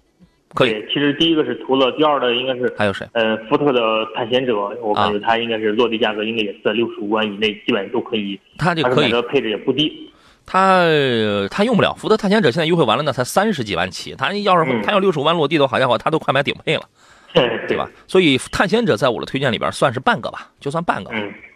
[0.54, 0.70] 可以。
[0.88, 3.06] 其实第一个是途乐，第二的应该是还有谁？
[3.12, 8.40] 呃，福特的探险者，我感觉它应该是落地价格应该也是在六十五万以内，基本都可以。
[8.56, 9.12] 它就可以。
[9.28, 10.10] 配置也不低。
[10.46, 10.86] 它
[11.50, 14.14] 它用不了福特探险者，现在优惠完了呢，才三十几万起。
[14.16, 16.82] 它要是它要六十五万落地的话，好家伙，它都快买顶配了，
[17.68, 17.90] 对吧？
[18.08, 21.10] 所以探险者在我的推荐里边算是半个吧，就算半个，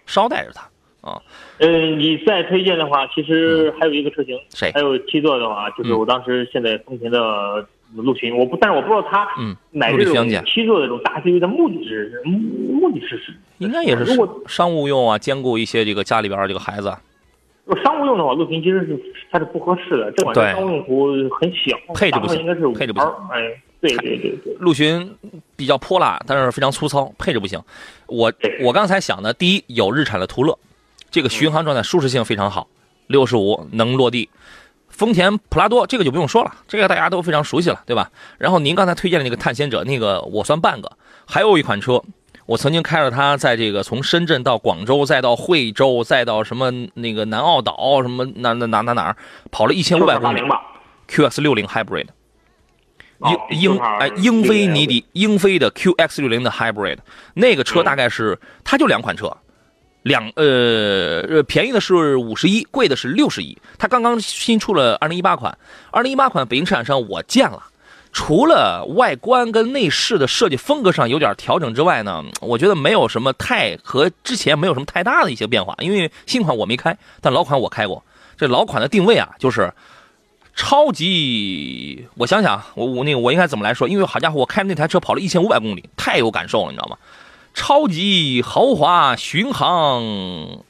[0.04, 0.68] 捎带着它。
[1.04, 1.20] 啊，
[1.58, 4.72] 嗯，你再推荐的话，其实还有一个车型，谁？
[4.72, 7.64] 还有七座的话，就是我当时现在丰田的
[7.94, 9.28] 陆巡，我不，但是我不知道他
[9.70, 13.36] 买这种七座的这种大 SUV 的目的是目的是什么？
[13.58, 16.90] 应该也是如果商务用啊，兼顾一些这个家里边这个孩子。
[17.66, 18.98] 如果商务用的话，陆巡其实是
[19.30, 23.08] 它是不合适的，这款商务用途很小，配置不行，应该是配置不行。
[23.30, 25.14] 哎，对对对对，陆巡
[25.54, 27.60] 比较泼辣，但是非常粗糙，配置不行。
[28.06, 30.58] 我我刚才想的，第一有日产的途乐。
[31.14, 32.66] 这个巡航状态舒适性非常好，
[33.06, 34.28] 六十五能落地。
[34.88, 38.10] 丰田普拉多这个就不用说了，这个大家都非常熟悉了，对吧？
[38.36, 40.90] 然后您刚才推荐的那个探险者，那个我算半个。
[41.24, 42.02] 还有一款车，
[42.46, 49.16] 我曾经开着它，在这个从深圳到广州，再到惠州，再到什么那个南澳岛，什么哪哪哪哪哪儿，
[49.52, 50.40] 跑了一千五百公里。
[51.06, 52.08] QX 六零 Hybrid，
[53.20, 56.98] 英英哎英菲尼迪英菲的 QX 六零的 Hybrid，
[57.34, 59.32] 那个车大概是它就两款车。
[60.04, 63.56] 两呃呃，便宜的是五十一，贵的是六十一。
[63.78, 65.56] 它刚刚新出了二零一八款，
[65.90, 67.62] 二零一八款北京车展上我见了，
[68.12, 75.74] 除了外观跟内饰的设计风格上有点调整之外呢，我觉得没有什么太和之前没有什么太大的一些变化。
[75.78, 78.04] 因为新款我没开，但老款我开过。
[78.36, 79.72] 这老款的定位啊，就是
[80.54, 83.88] 超级，我想想，我我那个我应该怎么来说？
[83.88, 86.98] 因为好家伙，我开那台车跑了一千五百公里，太有感受了，你知道吗？
[87.54, 90.02] 超级豪华巡航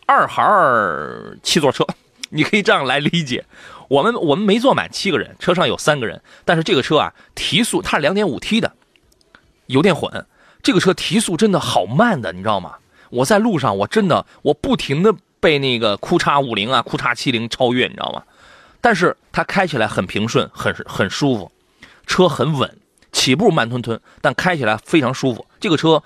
[0.07, 0.45] 二孩
[1.43, 1.87] 七座车，
[2.29, 3.47] 你可以这样来理解。
[3.89, 8.73] 我们我们没坐满七个人，车上有三个人，但是这个车啊，提速它是两点五 T 的
[9.67, 10.27] 油电混，
[10.63, 12.75] 这个车提速真的好慢的，你知道吗？
[13.09, 18.23] 我在路上我真的我不停的被那个酷叉五零啊、酷叉七零超越，你知道吗？
[18.83, 21.51] 但是它开起来很平顺，很很舒服，
[22.07, 22.77] 车很稳，
[23.11, 25.47] 起步慢吞吞，但开起来非常舒服。
[25.59, 26.03] 这个车。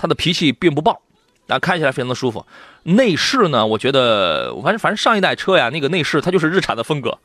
[0.00, 0.98] 它的脾气并不暴，
[1.46, 2.46] 啊，开起来非常的舒服。
[2.84, 7.18] 内饰呢，我觉得，反正反正上一代车呀，那个内饰它就是日产的风格，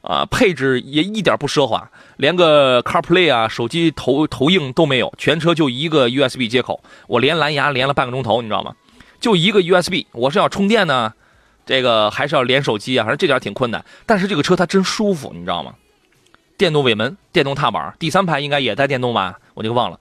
[0.00, 8.74] 啊，配置也一点不奢华，连个 CarPlay 啊，手机投投影都没有，全车就一个 USB 接口，我连蓝牙连了半个钟头，你知道吗？
[9.20, 11.12] 就一个 USB，我是要充电呢，
[11.66, 13.04] 这个还是要连手机啊？
[13.04, 13.84] 反正这点挺困难。
[14.06, 15.74] 但是这个车它真舒服，你知道吗？
[16.56, 19.38] 电动尾门，电动踏板，第三排应该也带电动吧？
[19.52, 20.00] 我这个忘了。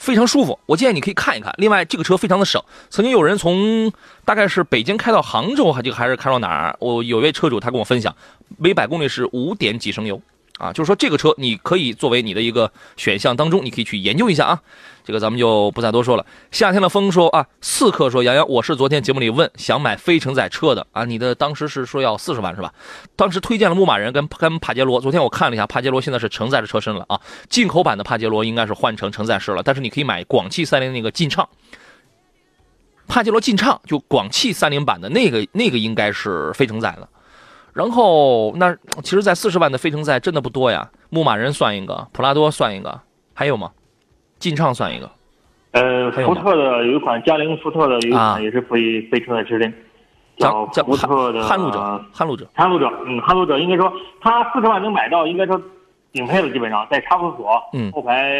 [0.00, 1.54] 非常舒服，我建议你可以看一看。
[1.58, 2.60] 另外，这个车非常的省。
[2.88, 3.92] 曾经有人从
[4.24, 6.76] 大概是北京开到杭州，还就还是开到哪儿？
[6.80, 8.16] 我有位车主他跟我分享，
[8.56, 10.20] 每百公里是五点几升油。
[10.58, 14.60] 啊，就是说这个车你可以作为你的一个选项当中，你可以去研究一下啊。
[15.10, 16.24] 这个咱们就不再多说了。
[16.52, 22.72] 夏天的风说啊，刺客说杨洋，我是昨天节目里问想买非承载车的啊，你的当时是说要四十万是吧？
[23.16, 25.00] 当时推荐了牧马人跟跟帕杰罗。
[25.00, 29.64] 昨天我看了一下，帕杰罗现在是承载着车身了啊，进口版的帕杰罗应该是换成承载式了。
[29.64, 31.48] 但是你可以买广汽三菱那个劲畅，
[33.08, 37.08] 帕杰罗劲畅就广汽三菱版的那个那个应该是非承载的。
[37.72, 40.88] 然后那其实，在四十万的非承载真的不多呀。
[41.08, 43.00] 牧马人算一个，普拉多算一个，
[43.34, 43.72] 还有吗？
[44.40, 45.08] 劲畅算一个。
[45.70, 49.72] 呃，福特的有一款嘉陵福特的有一款也是飞飞车的车身，
[50.36, 52.04] 叫福特的撼路者。
[52.12, 52.48] 撼路者。
[52.54, 55.60] 撼路者，嗯，撼路者应该说，它四十万能买到，应该说
[56.12, 58.32] 顶配了，基本上在差速锁，嗯，后排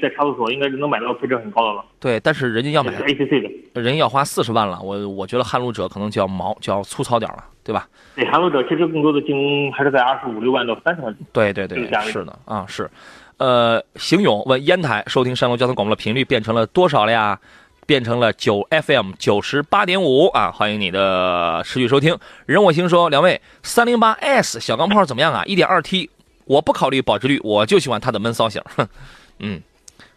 [0.00, 1.84] 在差速锁应该是能买到配置很高的了。
[2.00, 3.42] 对，但是人家要买 ACC
[3.74, 7.44] 的，人要花四十万了，我我觉得撼路者可能就要毛就要粗糙点了。
[7.68, 7.86] 对吧？
[8.16, 11.14] 对，撼路者其实更多的进攻还是在二十五六万到三十万。
[11.34, 12.90] 对对对，是的啊，是。
[13.38, 17.38] 呃，邢勇问烟台收听山东交通广播的频率变成了多少了呀？
[17.86, 20.50] 变成了九 FM 九十八点五啊！
[20.50, 22.18] 欢迎你的持续收听。
[22.44, 25.42] 任我行说，两位三零八 S 小钢炮怎么样啊？
[25.46, 26.10] 一点二 T，
[26.44, 28.60] 我不考虑保值率，我就喜欢它的闷骚型。
[29.38, 29.62] 嗯，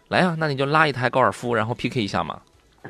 [0.08, 2.40] 来啊，那你就拉一台高尔夫，然后 PK 一下嘛。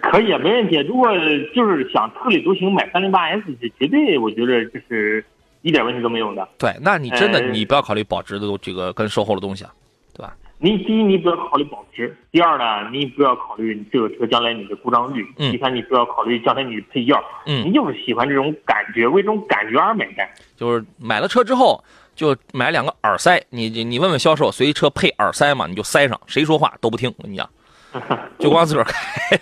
[0.00, 0.78] 可以啊，没问题。
[0.78, 1.08] 如果
[1.54, 3.44] 就是想特立独行买三零八 S，
[3.78, 5.24] 绝对我觉得就是
[5.60, 6.48] 一点问题都没有的。
[6.58, 9.72] 对，那你真的你不要考虑保值的这个跟售后的东西啊，
[10.12, 10.36] 对吧？
[10.58, 20.28] 你第一你不要考虑保值，第二呢你不要考虑这个车将来你的故障率，第三你不要考虑将来你的配件，嗯，你就是喜欢这种感觉，为这种感觉而买单。
[20.56, 21.82] 就是买了车之后
[22.14, 27.12] 就买两个耳塞，你你问问销售随车配耳塞嘛，你就塞上，谁说话都不听。
[27.18, 27.48] 我跟你讲。
[28.38, 29.38] 就光自个儿开，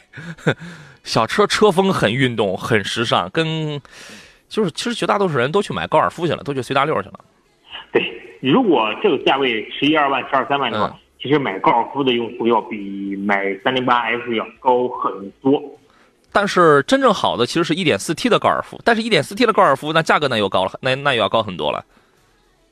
[1.04, 3.80] 小车车风很运动，很时尚，跟
[4.48, 7.20] 就是其实绝大多数人都去买高尔夫去了，都去随大溜去了。
[8.40, 15.62] 对，如果这个价位十一二万、十二三万的话，其实买高尔夫的用户要比买三零八 S 要高很多。
[16.32, 21.84] 但是真正好的其实是一点四 T 的高尔夫，但是一点四 T 的高尔夫那价格那又高了，那那又要高很多了。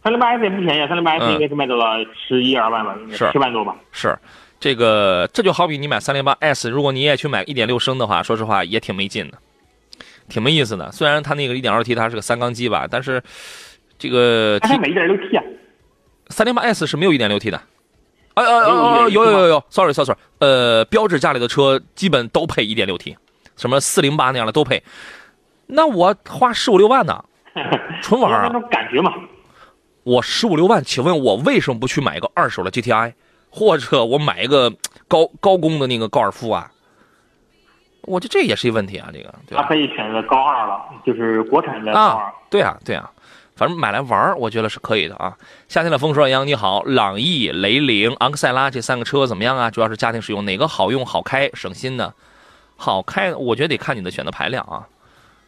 [0.03, 3.75] 三零八 S 也不便宜，三零八 S 应该是卖到了十一二万吧，是十万多吧？
[3.93, 4.17] 是。
[4.61, 9.39] 这个这就好比你买三零八 S，如果你也去买一点六升的话，说实话也挺没劲的，
[10.29, 10.91] 挺没意思的。
[10.91, 13.23] 虽然它那个一点二 T 它是个三缸机吧，但是
[13.99, 15.45] 这个它买一点六 T 啊，
[16.29, 17.61] 三零八 S 是没有一点六 T 的。
[18.35, 23.17] 哎哎哎有有有有，sorry sorry 呃，标致家里的车基本都配一点六 T，
[23.57, 24.83] 什么四零八那样的都配。
[25.67, 27.25] 那我花十五六万呢，
[28.01, 28.51] 纯玩啊？
[28.53, 29.13] 那种感觉嘛。
[30.05, 33.13] 我十五六万，请问我为什么不去买一个二手的 GTI？
[33.51, 34.73] 或者我买一个
[35.09, 36.71] 高高功的那个高尔夫啊，
[38.03, 39.35] 我觉得这也是一问题啊，这个。
[39.51, 42.33] 他可以选择高二了，就是国产的高二。
[42.49, 43.11] 对啊，对啊，
[43.59, 45.37] 反正买来玩我觉得是可以的啊。
[45.69, 49.69] 夏天的风说：“杨你好，朗逸、雷凌、昂克赛拉这三个车怎么样啊？
[49.69, 52.15] 主要是家庭使用，哪个好用、好开、省心呢？
[52.77, 54.87] 好开，我觉得得看你的选择排量啊。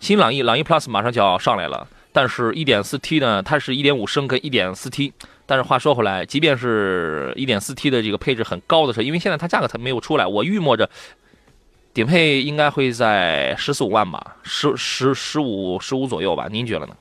[0.00, 5.12] 新朗逸，朗逸 Plus 马上就要上来了，但是 1.4T 呢，它是一点五升跟 1.4T。
[5.46, 10.90] 但是话说回来，即便是一点四 T 的这个配置很高的车，因为现在它价格它没有出来，我预摸着
[11.94, 16.48] 顶配应该会在十四五万吧，十十十五十五左右吧？
[16.50, 16.96] 您觉得呢？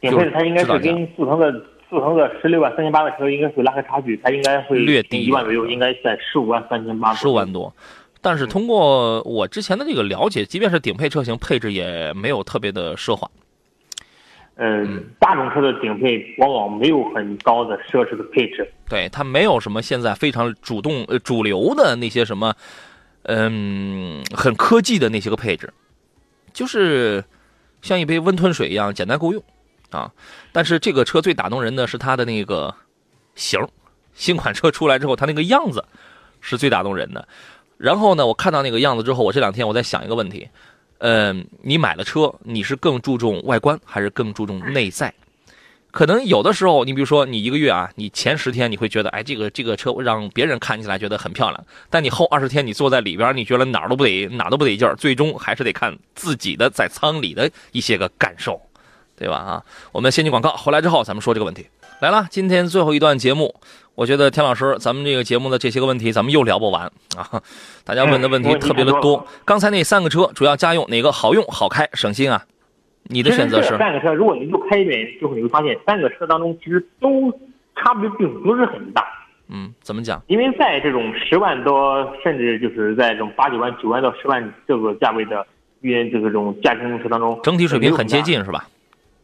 [0.00, 1.52] 顶配它应该是跟速腾的
[1.88, 7.12] 速腾的十六万三千八的车应该会拉开差距，它应该会略低一万左右，应该在十五万三千八。
[7.14, 7.74] 十五万多，
[8.20, 13.28] 但是通过我之前的这个了解，即便是顶配车型，配置也没有特别的奢华。
[14.62, 22.54] 嗯，大众车的顶配往往没有很高的奢侈的配置，对它没有什么现在非常主动呃主流的那些什么，
[23.22, 25.72] 嗯，很科技的那些个配置，
[26.52, 27.24] 就是
[27.80, 29.42] 像一杯温吞水一样简单够用。
[29.90, 30.10] 啊，
[30.52, 32.74] 但是这个车最打动人的是它的那个
[33.34, 33.60] 型
[34.14, 35.84] 新款车出来之后，它那个样子
[36.40, 37.26] 是最打动人的。
[37.76, 40.48] 然后呢，我看到那个样子之后，我这两天我在想一个问题，
[40.98, 45.12] 嗯，你买了车，你是更注重外观还是更注重内在？
[45.90, 58.60] 可能有的时候，你比如说你一个月啊，你前十天你会觉得，哎，这个这个车让别人看起来觉得很漂亮，但你后二十天你坐在里边，你觉得哪儿都不得哪都不得劲儿，最终还是得看自己的在舱里的一些个感受。
[59.20, 59.36] 对吧？
[59.36, 61.66] 啊，我们先进广告，回来之后咱们说这个问题。
[62.00, 63.54] 来了，今天最后一段节目，
[63.94, 67.42] 我觉得田老师，咱们这个节目的这些个问题，咱们又聊不完啊！
[67.84, 69.26] 大家问的问题特别的多。
[69.44, 72.42] 刚才那三个车主要家用，哪个好用、好开、省心啊？
[73.02, 73.76] 你的选择是？
[73.76, 77.30] 三个车，如果你就开一遍之后，你会发现三个车当中其实都
[77.76, 79.04] 差别并不是很大。
[79.48, 80.22] 嗯，怎么讲？
[80.28, 85.46] 因为在这种十万多，甚至就是在这种八九万、九万到十万这个价位的
[85.82, 88.66] 运这个种家庭用车当中，整体水平很接近，是吧？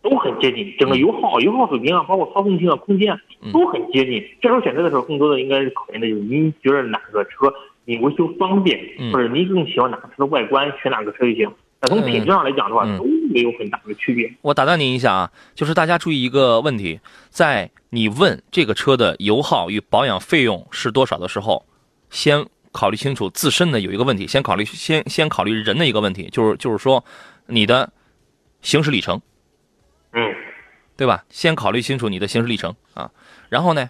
[0.09, 3.21] 都很接近，整个油耗、油耗水平啊，包括操控性啊、空间啊，
[3.53, 4.25] 都很接近。
[4.41, 7.53] 这时候选择的时候，更多的应该是考验的就是您觉得哪个车
[7.85, 8.79] 你维修方便，
[9.13, 11.51] 或者您更喜欢哪个车的外观，选哪个车就行。
[11.81, 14.33] 那从品质上来讲的话，都没有很大的区别。
[14.43, 21.67] 我打断您一下啊，就是大家注意一个问题，在你问这个车的油耗与保养费用是多少的时候，
[22.11, 27.05] 先考虑清楚自身的有一个问题，先考虑先先考虑人的一个问题，就是就是说
[27.47, 27.93] 你的
[28.63, 29.21] 行驶里程。
[30.17, 30.35] 嗯，
[30.97, 31.23] 对吧？
[31.29, 33.11] 先考虑清楚你的行驶里程啊，
[33.49, 33.89] 然后呢？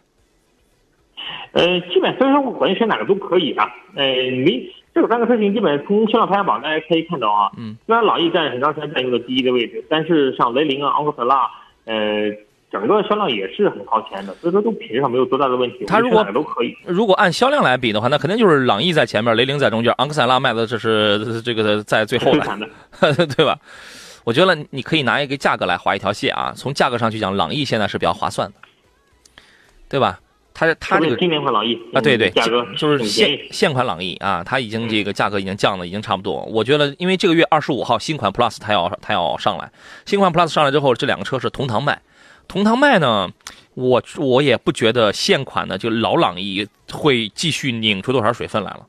[1.52, 3.66] 呃，基本所以说，我感觉选哪个都可以啊。
[3.94, 7.50] 呃，没这三个车型，基本从销量排行榜大家可以看到啊。
[7.56, 7.76] 嗯。
[7.86, 11.48] 虽然朗逸占很长时间占用了第一的位置，但是像雷凌啊、昂克赛拉，
[11.86, 12.30] 呃，
[12.70, 15.84] 整个销量也是很靠前的，所以说都品质上没有多大的问题。
[15.86, 23.56] 它如果都可以，如果按销量来比的话，那肯定就是朗逸在前面，雷凌在中间，昂克赛拉卖的这是这个在最后的， 对吧？
[24.26, 28.54] 我觉得你可以拿一个价格来划一条线啊，从价格上去讲，朗逸现在是比较划算的，
[29.88, 30.18] 对吧？
[30.52, 36.42] 它它这个今年款朗逸啊，对对，价格就是现现款朗逸啊，它已经这个价格已经降的已经差不多。
[36.46, 39.70] 我觉得，因为这个月二十五号新款 Plus 它要它要上来，
[40.06, 42.02] 新款 Plus 上来之后，这两个车是同堂卖，
[42.48, 43.30] 同堂卖呢，
[43.74, 48.86] 我我也不觉得现款的就老朗逸会继续拧出多少水分来了。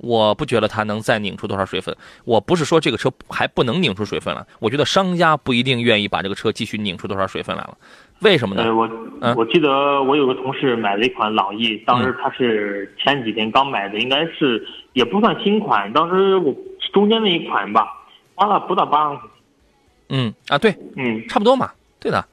[0.00, 1.94] 我不觉得它能再拧出多少水分。
[2.24, 7.76] 我不是说这个车还不能拧出水分来，我觉得商家不一定愿意把这个车继续拧出多少水分来了。
[8.20, 8.74] 为什么呢？
[8.74, 8.88] 我
[9.36, 16.54] 我记得我有个同事买了一款朗逸，当时他是前几天刚买的，应该是也不算新款，当时我
[16.92, 17.86] 中间那一款吧，
[18.34, 19.30] 花了不到八万块钱。
[20.08, 22.24] 嗯啊，对，嗯，差不多嘛，对的。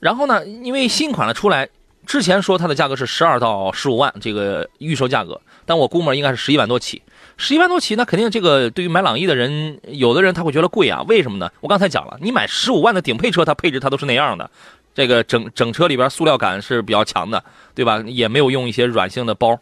[0.00, 1.68] 然后呢，因为新款的出来。
[2.06, 7.02] 之前说它的价格是十二到十五万，这个预售价格，但我估摸应该是十一万多起。
[7.36, 11.02] 十一万多起，那肯定这个对于买朗逸的人，有的人他会觉得贵啊？
[11.06, 11.50] 为什么呢？
[11.60, 14.50] 我刚才讲了，你买十五万的顶配车，它配置它都是那样的，
[14.94, 18.02] 这个整整车里边塑料感是比较强的，对吧？
[18.06, 19.58] 也没有用一些软性的包，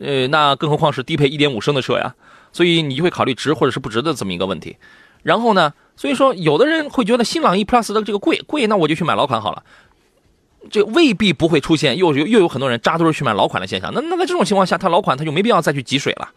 [0.00, 2.12] 呃，那更何况是低配一点五升的车呀，
[2.52, 4.76] 所以你就会考虑值或者是不值的这么一个问题。
[5.22, 9.62] 然后呢，所以说有的人会觉得新朗逸 Plus 的这个贵贵，那我就去买老款好了。
[10.70, 13.92] 这未必不会出现，又有又有很多人扎堆去买老款的现象。
[13.94, 16.28] 那那在这种情况下，他老款他就没必要再去挤水了，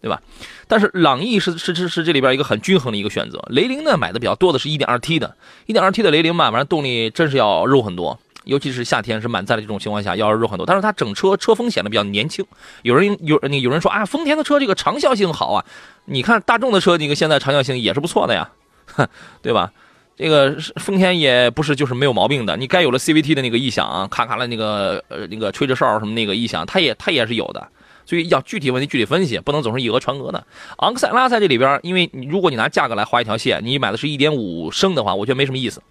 [0.00, 0.20] 对吧？
[0.66, 3.42] 但是朗逸是是是是这里边一个很均衡的一个选择。
[3.50, 10.66] 雷凌呢买的比较多的是一点二 T 的，一点二 T 的雷凌嘛，反正动力真是要肉很多，尤其是夏天是满载的这种情况下要肉很多。
[10.66, 12.44] 但是它整车车风显得比较年轻。
[12.82, 15.64] 有人有你有人说啊，丰田的车这个长效性好啊，
[16.06, 18.50] 你看大众的车那个现在长效性也是不错的呀，
[19.42, 19.72] 对吧？
[20.16, 27.66] 这个丰田也不是就是没有毛病的，你该有了 CVT 的那个异响，咔咔的那个呃那个吹着哨什么那个异响，它也它也是有的，
[28.06, 30.46] 所以要具体问题具体分析，不能总是以讹传讹的。
[30.78, 35.82] 昂克赛拉在这里边，因为如果你拿价格来画一条线，你买的是一点五升的话，我觉得没什么意思。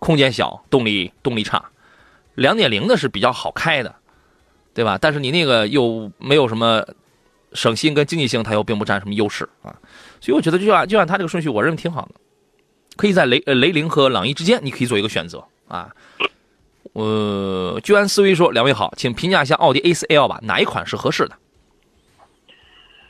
[0.00, 1.62] 空间小，动力动力差。
[2.34, 3.94] 两点零的是比较好开的，
[4.74, 4.98] 对吧？
[5.00, 6.84] 但是你那个又没有什么
[7.52, 9.76] 省心跟经济性，它又并不占什么优势啊。
[10.20, 12.14] 所以我觉得就按就按它这个顺序，我认为挺好的，
[13.00, 15.88] 可以在雷呃雷凌和朗逸之间，你可以做一个选择啊。
[16.92, 21.34] 呃，居安思危说，两位好，请评价一下奥迪 A4L 吧，哪一款是合适的？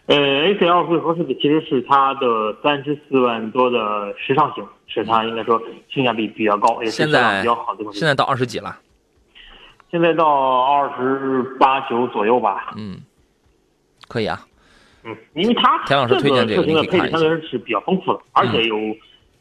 [0.07, 5.61] 呃，A4L 最合适的其实是它的三十四万多的时尚型，是它应该说
[5.93, 7.85] 性价比比较高，也是现在比较好的。
[7.93, 8.79] 现在到二十几了。
[9.91, 12.75] 现在到二十八九左右吧。
[12.77, 13.01] 嗯，
[14.07, 14.47] 可以啊。
[15.03, 18.77] 嗯，因为它田老师推荐这个，的配置相对来说是比较丰富的，而且有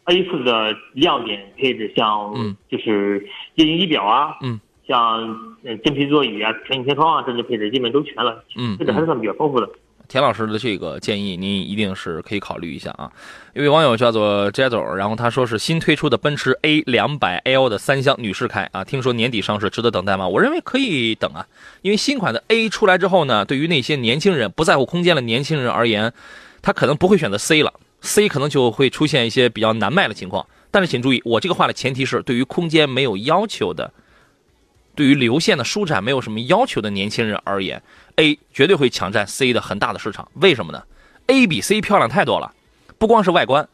[0.10, 2.34] A 四的亮点配置，像
[2.70, 5.38] 就是液晶仪表啊，嗯，像
[5.84, 8.43] 真皮座椅啊、全景天窗啊这些配置基本都全了。
[8.57, 9.70] 嗯，配置还是算比较丰富的。
[10.07, 13.12] 田老师的这个建议，您一定是可以考虑一下啊。
[13.53, 20.28] 一位网友叫做 Jado，然后他说是新推出的奔驰 A 两百 L 的三厢女士开啊，听说年底上市，值得等待吗？
[20.28, 21.45] 我认为可以等啊，
[21.84, 26.12] 因为新款的 A 出来之后呢，对于那些年轻人不在乎空间的年轻人而言，
[26.64, 27.72] 他可能不会选择 C 了
[28.02, 30.45] ，C 可能就会出现一些比较难卖的情况。
[30.72, 33.91] 但是请注意，我这个话的前提是对于空间没有要求的。
[34.95, 37.82] 对于流线的舒展没有什么要求的年轻人而言
[38.18, 40.30] ，A 绝对会抢占 C 的很大的市场。
[40.34, 40.84] 为什么呢
[41.28, 42.54] ？A 比 C 漂亮太多了，
[42.97, 43.70] 不光是外观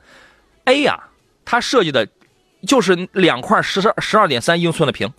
[0.65, 1.09] ，A 呀，
[1.43, 2.07] 它设计的，
[2.67, 5.11] 就是两块十二十二点三英寸的屏，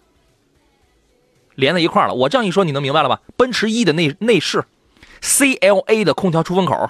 [1.56, 2.14] 连在一块了。
[2.14, 3.20] 我这样一说，你能明白了吧？
[3.36, 4.64] 奔驰 E 的内内饰
[5.22, 6.88] ，CLA 的空调出风口，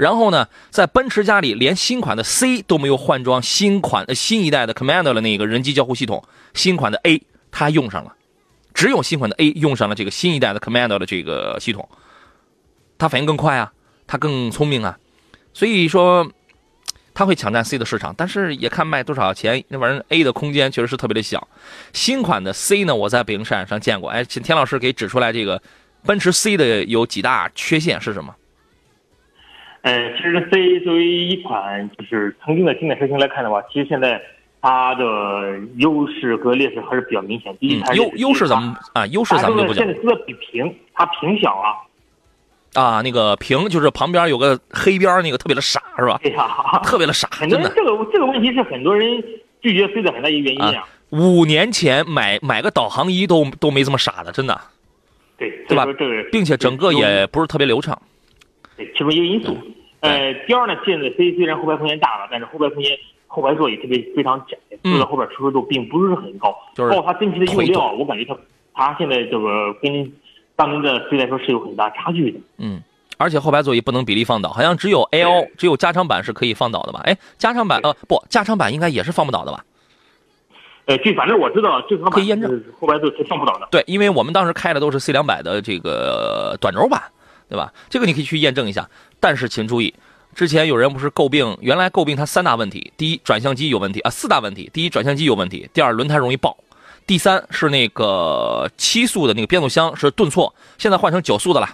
[0.00, 6.24] 然后呢，在奔驰家里连新款的 C 都没有换装新款的新一代的 Commander 的那个人机交互系统，
[6.54, 7.22] 新款的 A。
[7.52, 8.14] 它用上了，
[8.72, 11.86] 只有新款的 A 用上了这个新一代的 Commander 的这个系统，
[12.96, 13.72] 它反应更快啊，
[14.06, 14.96] 它更聪明啊，
[15.52, 16.30] 所以说
[17.12, 19.62] 它会抢占 C 的市场，但是也看卖多少钱。
[19.68, 21.46] 那玩意儿 A 的空间确实是特别的小。
[21.92, 25.60] 新款的 C 呢，我在北京车展上见过，哎，请田老师给指出来这个
[26.04, 28.34] 奔驰 C 的有几大缺陷是什么？
[29.82, 34.20] 呃，其实 C 作为一款就是曾经的经典车型来看的话，其实现在。
[34.62, 37.56] 它的优势和劣势还是比较明显。
[37.56, 39.86] 第一，优优势咱们啊，优势咱们就不讲。
[39.86, 41.80] 现在说比屏，它屏小啊。
[42.74, 46.20] 啊，那个屏就是旁边有个黑边那个特别的傻，是吧？
[46.22, 46.46] 对呀，
[46.84, 47.26] 特别的傻。
[47.32, 49.24] 很多人这个这个问题是很多人
[49.62, 50.86] 拒绝 C 的很大一个原因啊。
[51.08, 54.60] 五年前买买个导航仪都都没这么傻的，真的。
[55.38, 55.86] 对，对吧？
[56.30, 57.98] 并且整个也不是特别流畅。
[58.80, 59.56] 对，其中一个因素。
[60.00, 62.96] 呃，第二呢，现在 C 虽然后排空间大了，但是后排空间。
[63.32, 66.52] 后排座椅特别非常窄，坐在后边舒适度并不是很高。
[66.74, 68.36] 就是包括它真皮的用料，我感觉它
[68.74, 70.12] 它现在这个跟
[70.56, 72.40] 当年的 C 来说是有很大差距的。
[72.58, 72.82] 嗯，
[73.18, 77.02] 而且后排座椅不能比例放倒，好像只有 L 只有加长版是可以放倒的吧？
[77.04, 79.64] 哎，加长版呃不，加长版应该也是放不倒的吧？
[80.86, 83.68] 呃，这反正我知道正常版可以验证后排座椅是放不倒的。
[83.70, 87.00] 对，因为我们当时开的都是 C 两百的这个短轴版，
[87.50, 87.74] 对吧？
[87.90, 88.88] 这个你可以去验证一下。
[89.18, 89.92] 但是请注意。
[90.32, 96.52] 之前有人不是诟病，原来诟病它三大问题：第一，转向机有问题啊；四大问题：第一，转向机有问题；第二，轮胎容易爆；
[97.04, 101.68] 第三是那个七速的那个变速箱是顿挫，现在换成九速的了，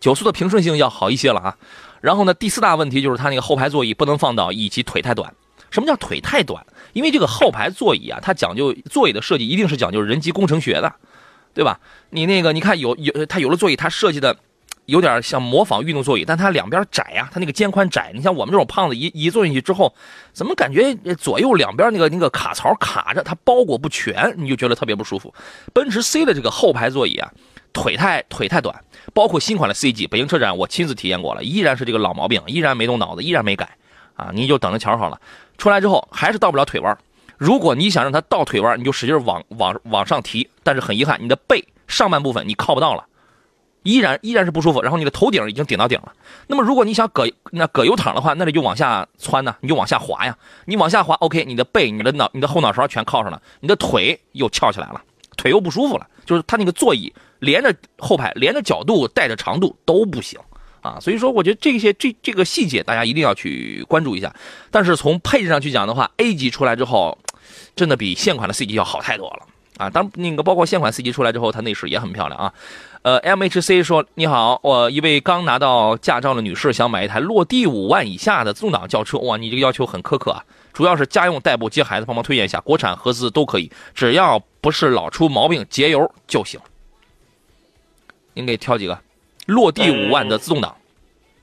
[0.00, 1.56] 九速的平顺性要好一些了啊。
[2.00, 5.32] 然后呢，第四大问题就是它那个后排座椅不能放倒，以及腿太短。
[5.70, 6.66] 什么叫腿太短？
[6.94, 10.92] 因为这个后排座椅啊，它讲究座椅的设计一定是讲究人机工程学的，
[11.54, 11.78] 对吧？
[12.10, 14.36] 你那个你看有有它有了座椅，它设计的。
[14.86, 18.12] 有点像模仿运动座椅，但它两边窄呀，它那个肩宽窄。
[18.14, 19.94] 你像我们这种胖子，一一坐进去之后，
[20.32, 25.32] 怎么感觉左右两边那个那个卡槽卡着，它包裹不全，你就觉得特别不舒服。
[25.72, 27.30] 奔驰 C 的这个后排座椅啊，
[27.72, 28.74] 腿太腿太短，
[29.12, 33.76] 包括新款的 C 级，北京车展我亲自体验过了，依然是这个老毛病，依然没动脑子，依然没改
[34.16, 34.30] 啊！
[34.34, 35.20] 你就等着瞧好了，
[35.56, 36.96] 出来之后还是到不了腿弯。
[37.36, 43.04] 如果你想让它到腿弯，你就使劲往往往上提，但是很遗憾，你的背上半部分你靠不到了。
[43.84, 46.12] 依然依然是不舒服，然后你的头顶已经顶到顶了。
[46.48, 50.36] 那么如果你想搁那搁油躺的话，那你就往下窜呢，你就往下滑呀。
[50.64, 55.00] 你往下滑，OK，你的背、你的脑、你的后脑勺全靠上了，你的腿又翘起来了，
[55.36, 56.06] 腿又不舒服了。
[56.24, 60.40] 就是它那个座椅连着后排、连着角度、带着长度都不行
[60.80, 60.98] 啊。
[60.98, 64.34] 所以说，我觉得这些这这个细节大家一定要去关注一下。
[64.70, 67.18] 但是从配置上去讲的话，A 级出来之后，
[67.76, 69.90] 真的比现款的 C 级要好太多了啊。
[69.90, 72.54] 当那个包括现款 C 级出来之后，它内饰也很漂亮啊。
[73.04, 79.18] 呃，MHC 说你好，我一位刚拿到驾照的女士想买一台落地五万以下的自动挡轿车。
[79.18, 80.42] 哇，你这个要求很苛刻啊！
[80.72, 86.58] 主要是家用代步、接孩子，帮忙推荐一下，国产、合资都可以，只要不是老出毛病、节油就行。
[88.32, 88.98] 您给挑几个？
[89.44, 90.74] 落地五万的自动挡。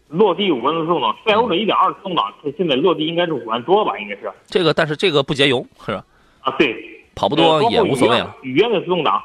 [0.08, 2.26] 落地五万的自动挡，赛欧的一点二自动挡，
[2.58, 4.00] 现在落地应该是五万多吧？
[4.00, 4.34] 应该是。
[4.48, 6.04] 这个，但是这个不节油是吧？
[6.42, 6.76] 啊，对，
[7.14, 8.36] 跑不多也无所谓了。
[8.42, 9.24] 语言的自动挡，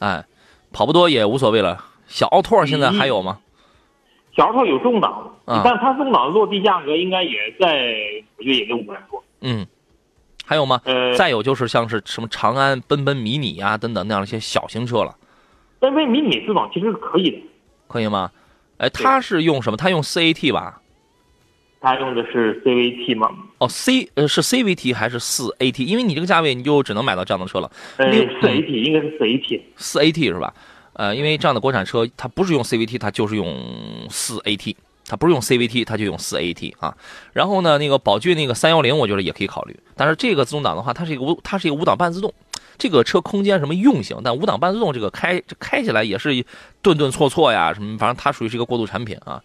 [0.00, 0.22] 哎，
[0.78, 1.84] 跑不多也无所谓了。
[2.06, 3.40] 小奥拓现在还有吗？
[4.36, 7.92] 小奥拓有自动挡，但它自动挡的落地价格应该也在，
[8.36, 9.20] 我觉得也就五万多。
[9.40, 9.66] 嗯，
[10.46, 10.80] 还有吗？
[10.84, 15.16] 呃，再有就是像是什么长安、奔奔、迷你啊等等那样一些小型车了。
[15.80, 17.38] 奔奔、迷你自动挡其实是可以的，
[17.88, 18.30] 可以吗？
[18.76, 19.76] 哎，它是用什么？
[19.76, 20.80] 它用 CAT 吧？
[21.80, 23.30] 它用的是 CVT 吗？
[23.58, 25.84] 哦，C 呃是 CVT 还是四 AT？
[25.84, 27.70] 因为你这个价位，你就只能买到这样的车了。
[27.98, 30.52] 呃，四 AT 应该是四 AT，四 AT 是吧？
[30.94, 33.56] 呃，因为这样的国产车，它不是用 CVT，它就是用
[34.10, 34.74] 四 AT，
[35.06, 36.96] 它不是用 CVT，它就用四 AT 啊。
[37.32, 39.78] 然后呢，那个宝骏那个三幺零，我觉得也可以考虑。
[39.96, 42.34] 但是这个自动挡的话，它是一个无，它是一个五档半自动，
[42.76, 46.44] 这个车空间什么用性，但五档半自动这个开开起来也是
[46.82, 49.40] 顿顿挫挫呀，什么，反正它属于是一个过渡产品啊。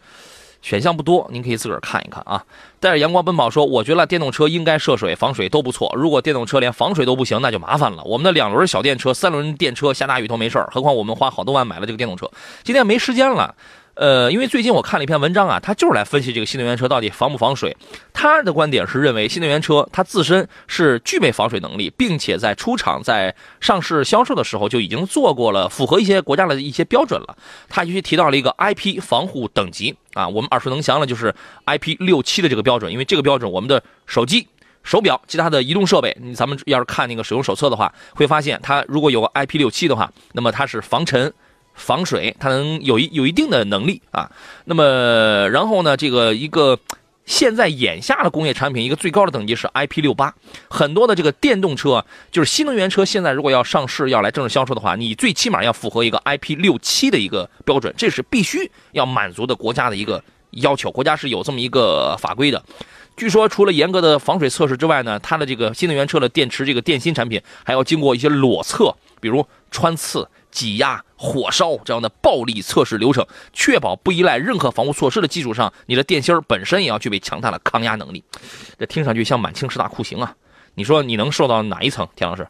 [0.64, 2.44] 选项不多，您可以自个儿看一看啊。
[2.80, 5.94] 带着阳光奔跑说：“我觉得电动车应该涉水、防水都不错。
[5.96, 8.02] 如果电动车连防水都不行，那就麻烦了。
[8.06, 12.32] 我们的两轮小电车、三轮电车下大雨都没事儿，何况我们花好多万买了这个电动车。
[12.64, 13.54] 今天没时间了。”
[13.96, 17.76] 呃，因为最近我看了一篇文章啊，他就是来分析这个新能源车到底防不防水。
[18.12, 27.38] 他的观点是认为新能源车它自身是具备防水能力，并且在出厂在上市销售的时候就已经做过了符合一些国家的一些标准了。
[27.70, 31.34] 他尤其提到了一个 IP 防护等级啊，我们耳熟能详的就是
[31.68, 34.48] IP 六七的这个标准，因为这个标准我们的手机、
[34.82, 41.32] 手表、其他的移动设备，咱们要是看那个使用手册的话，会发现它如果有个 IP 六七的话，那么它是防尘。
[41.74, 44.32] 防水，它能有一有一定的能力啊。
[44.66, 46.78] 那么，然后呢，这个一个
[47.26, 50.34] 现在眼下的工业产品，一个最高的等级是 IP 六八。
[50.70, 60.92] 很多的这个电动车，就是新能源车，现在如果要上市要来正式销售的话，你最起码要符合一个 IP 六七的一个标准，这是必须要满足的国家的一个要求。
[60.92, 62.62] 国家是有这么一个法规的。
[63.16, 70.28] 据说，除了严格的防水测试之外呢，它的这个新能源车的电池这个电芯产品还要经过一些裸测，比如穿刺。
[70.54, 78.24] 挤压、火烧这样的暴力测试流程，确保不依赖任何防护措施的基础上，你的电芯本身也要具备强大的抗压能力。
[78.78, 80.36] 这听上去像满清十大酷刑啊！
[80.76, 82.48] 你说你能受到哪一层，田老师？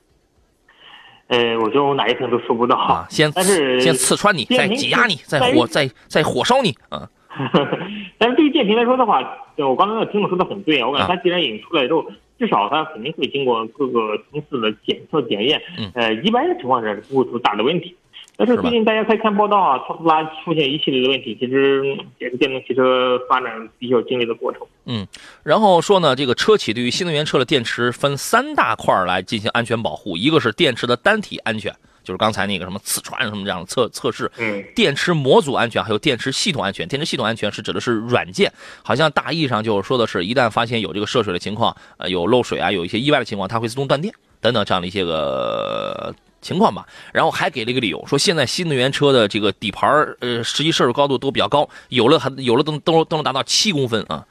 [1.28, 3.08] 呃，我觉得我哪一层都受不到啊！
[3.10, 3.32] 先
[3.80, 7.10] 先刺穿你，再挤压你，再火，再再火烧你啊！
[8.20, 9.22] 但是对于电瓶来说的话，
[9.58, 12.06] 我刚才那听众说的很对啊，我感觉它既然引出来之后。
[12.39, 15.61] 至少它肯定会经过各个层次的检测检验，
[15.93, 17.95] 呃，一般的情况下是不会出大的问题。
[18.36, 24.61] 但是最近大家可以看报道啊，特斯拉出现一系列的问题，其实也是电动汽车发展必须要经历的过程。
[24.86, 25.05] 嗯，
[25.43, 31.71] 然后说呢，这个车企对于新能源车的电池分三大块来进行安全保护，一个是电池的单体安全。
[32.04, 36.88] 就是刚才那个什么刺穿什么这样的测测试，嗯，电池模组安全，还有电池系统安全。
[36.88, 38.51] 电池系统安全是指的是软件，
[38.84, 46.86] 好像大意上就是说的是，一旦发现有这个涉水的情况，呃，有漏水啊，有一些意外的情况，它会自动断电等等这样的一些个情况吧。
[47.14, 49.89] 然后还给了一个理由，说现在新能源车的这个底盘
[50.20, 54.26] 呃，实际涉水高度都比较高，有了还有了都都都能达到七公分啊。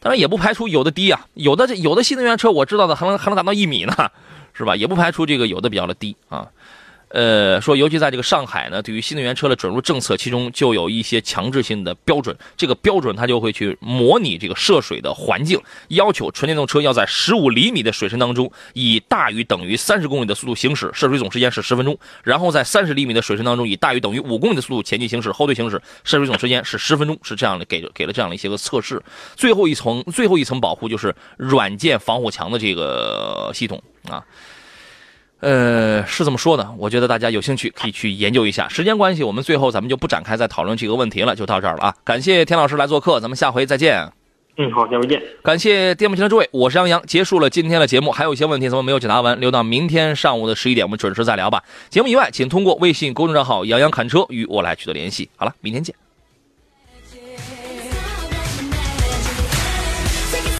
[0.00, 4.10] 当然也不排除有的低啊，有的这有的新能源车我知道的还能还能达到一米呢，
[4.52, 4.76] 是吧？
[4.76, 6.46] 也不排除这个有的比较的低啊。
[7.10, 12.36] 呃，说尤其在这个上海呢，对于新能源车的准入政策，其中就有一些强制性的标准。
[12.56, 27.18] 这个标准它就会去模拟这个涉水的环境，要求纯电动车要在十五厘米的水深当中，以大于等于三十公里的速度行驶，涉水总时间是十分钟；然后在三十厘米的水深当中，以大于等于五公里的速度前进行驶，后退行驶，涉水总时间是十分钟。
[27.22, 29.02] 是这样的，给给了这样的一些个测试。
[29.34, 34.24] 最后一层，最后一层保护就是软件防火墙的这个系统啊。
[35.40, 38.68] 呃，是这么说的，我觉得大家有兴趣可以去研究一下。
[38.68, 41.94] 时间关系，我们最后咱们就不展开再讨论这个问题了，就到这儿了啊！
[42.04, 44.10] 感谢田老师来做客，咱们下回再见。
[44.56, 45.22] 嗯，好，下回见。
[45.42, 47.00] 感谢电幕前的诸位，我是杨洋。
[47.06, 51.62] 结束了今天的节目，还有一些问题咱们没有解答完，留到明天上午的十一点，我们准时再聊吧。
[51.88, 55.30] 节目以外，请通过微信公众账号“杨洋侃车”与我来取得联系。
[55.36, 55.94] 好了，明天见。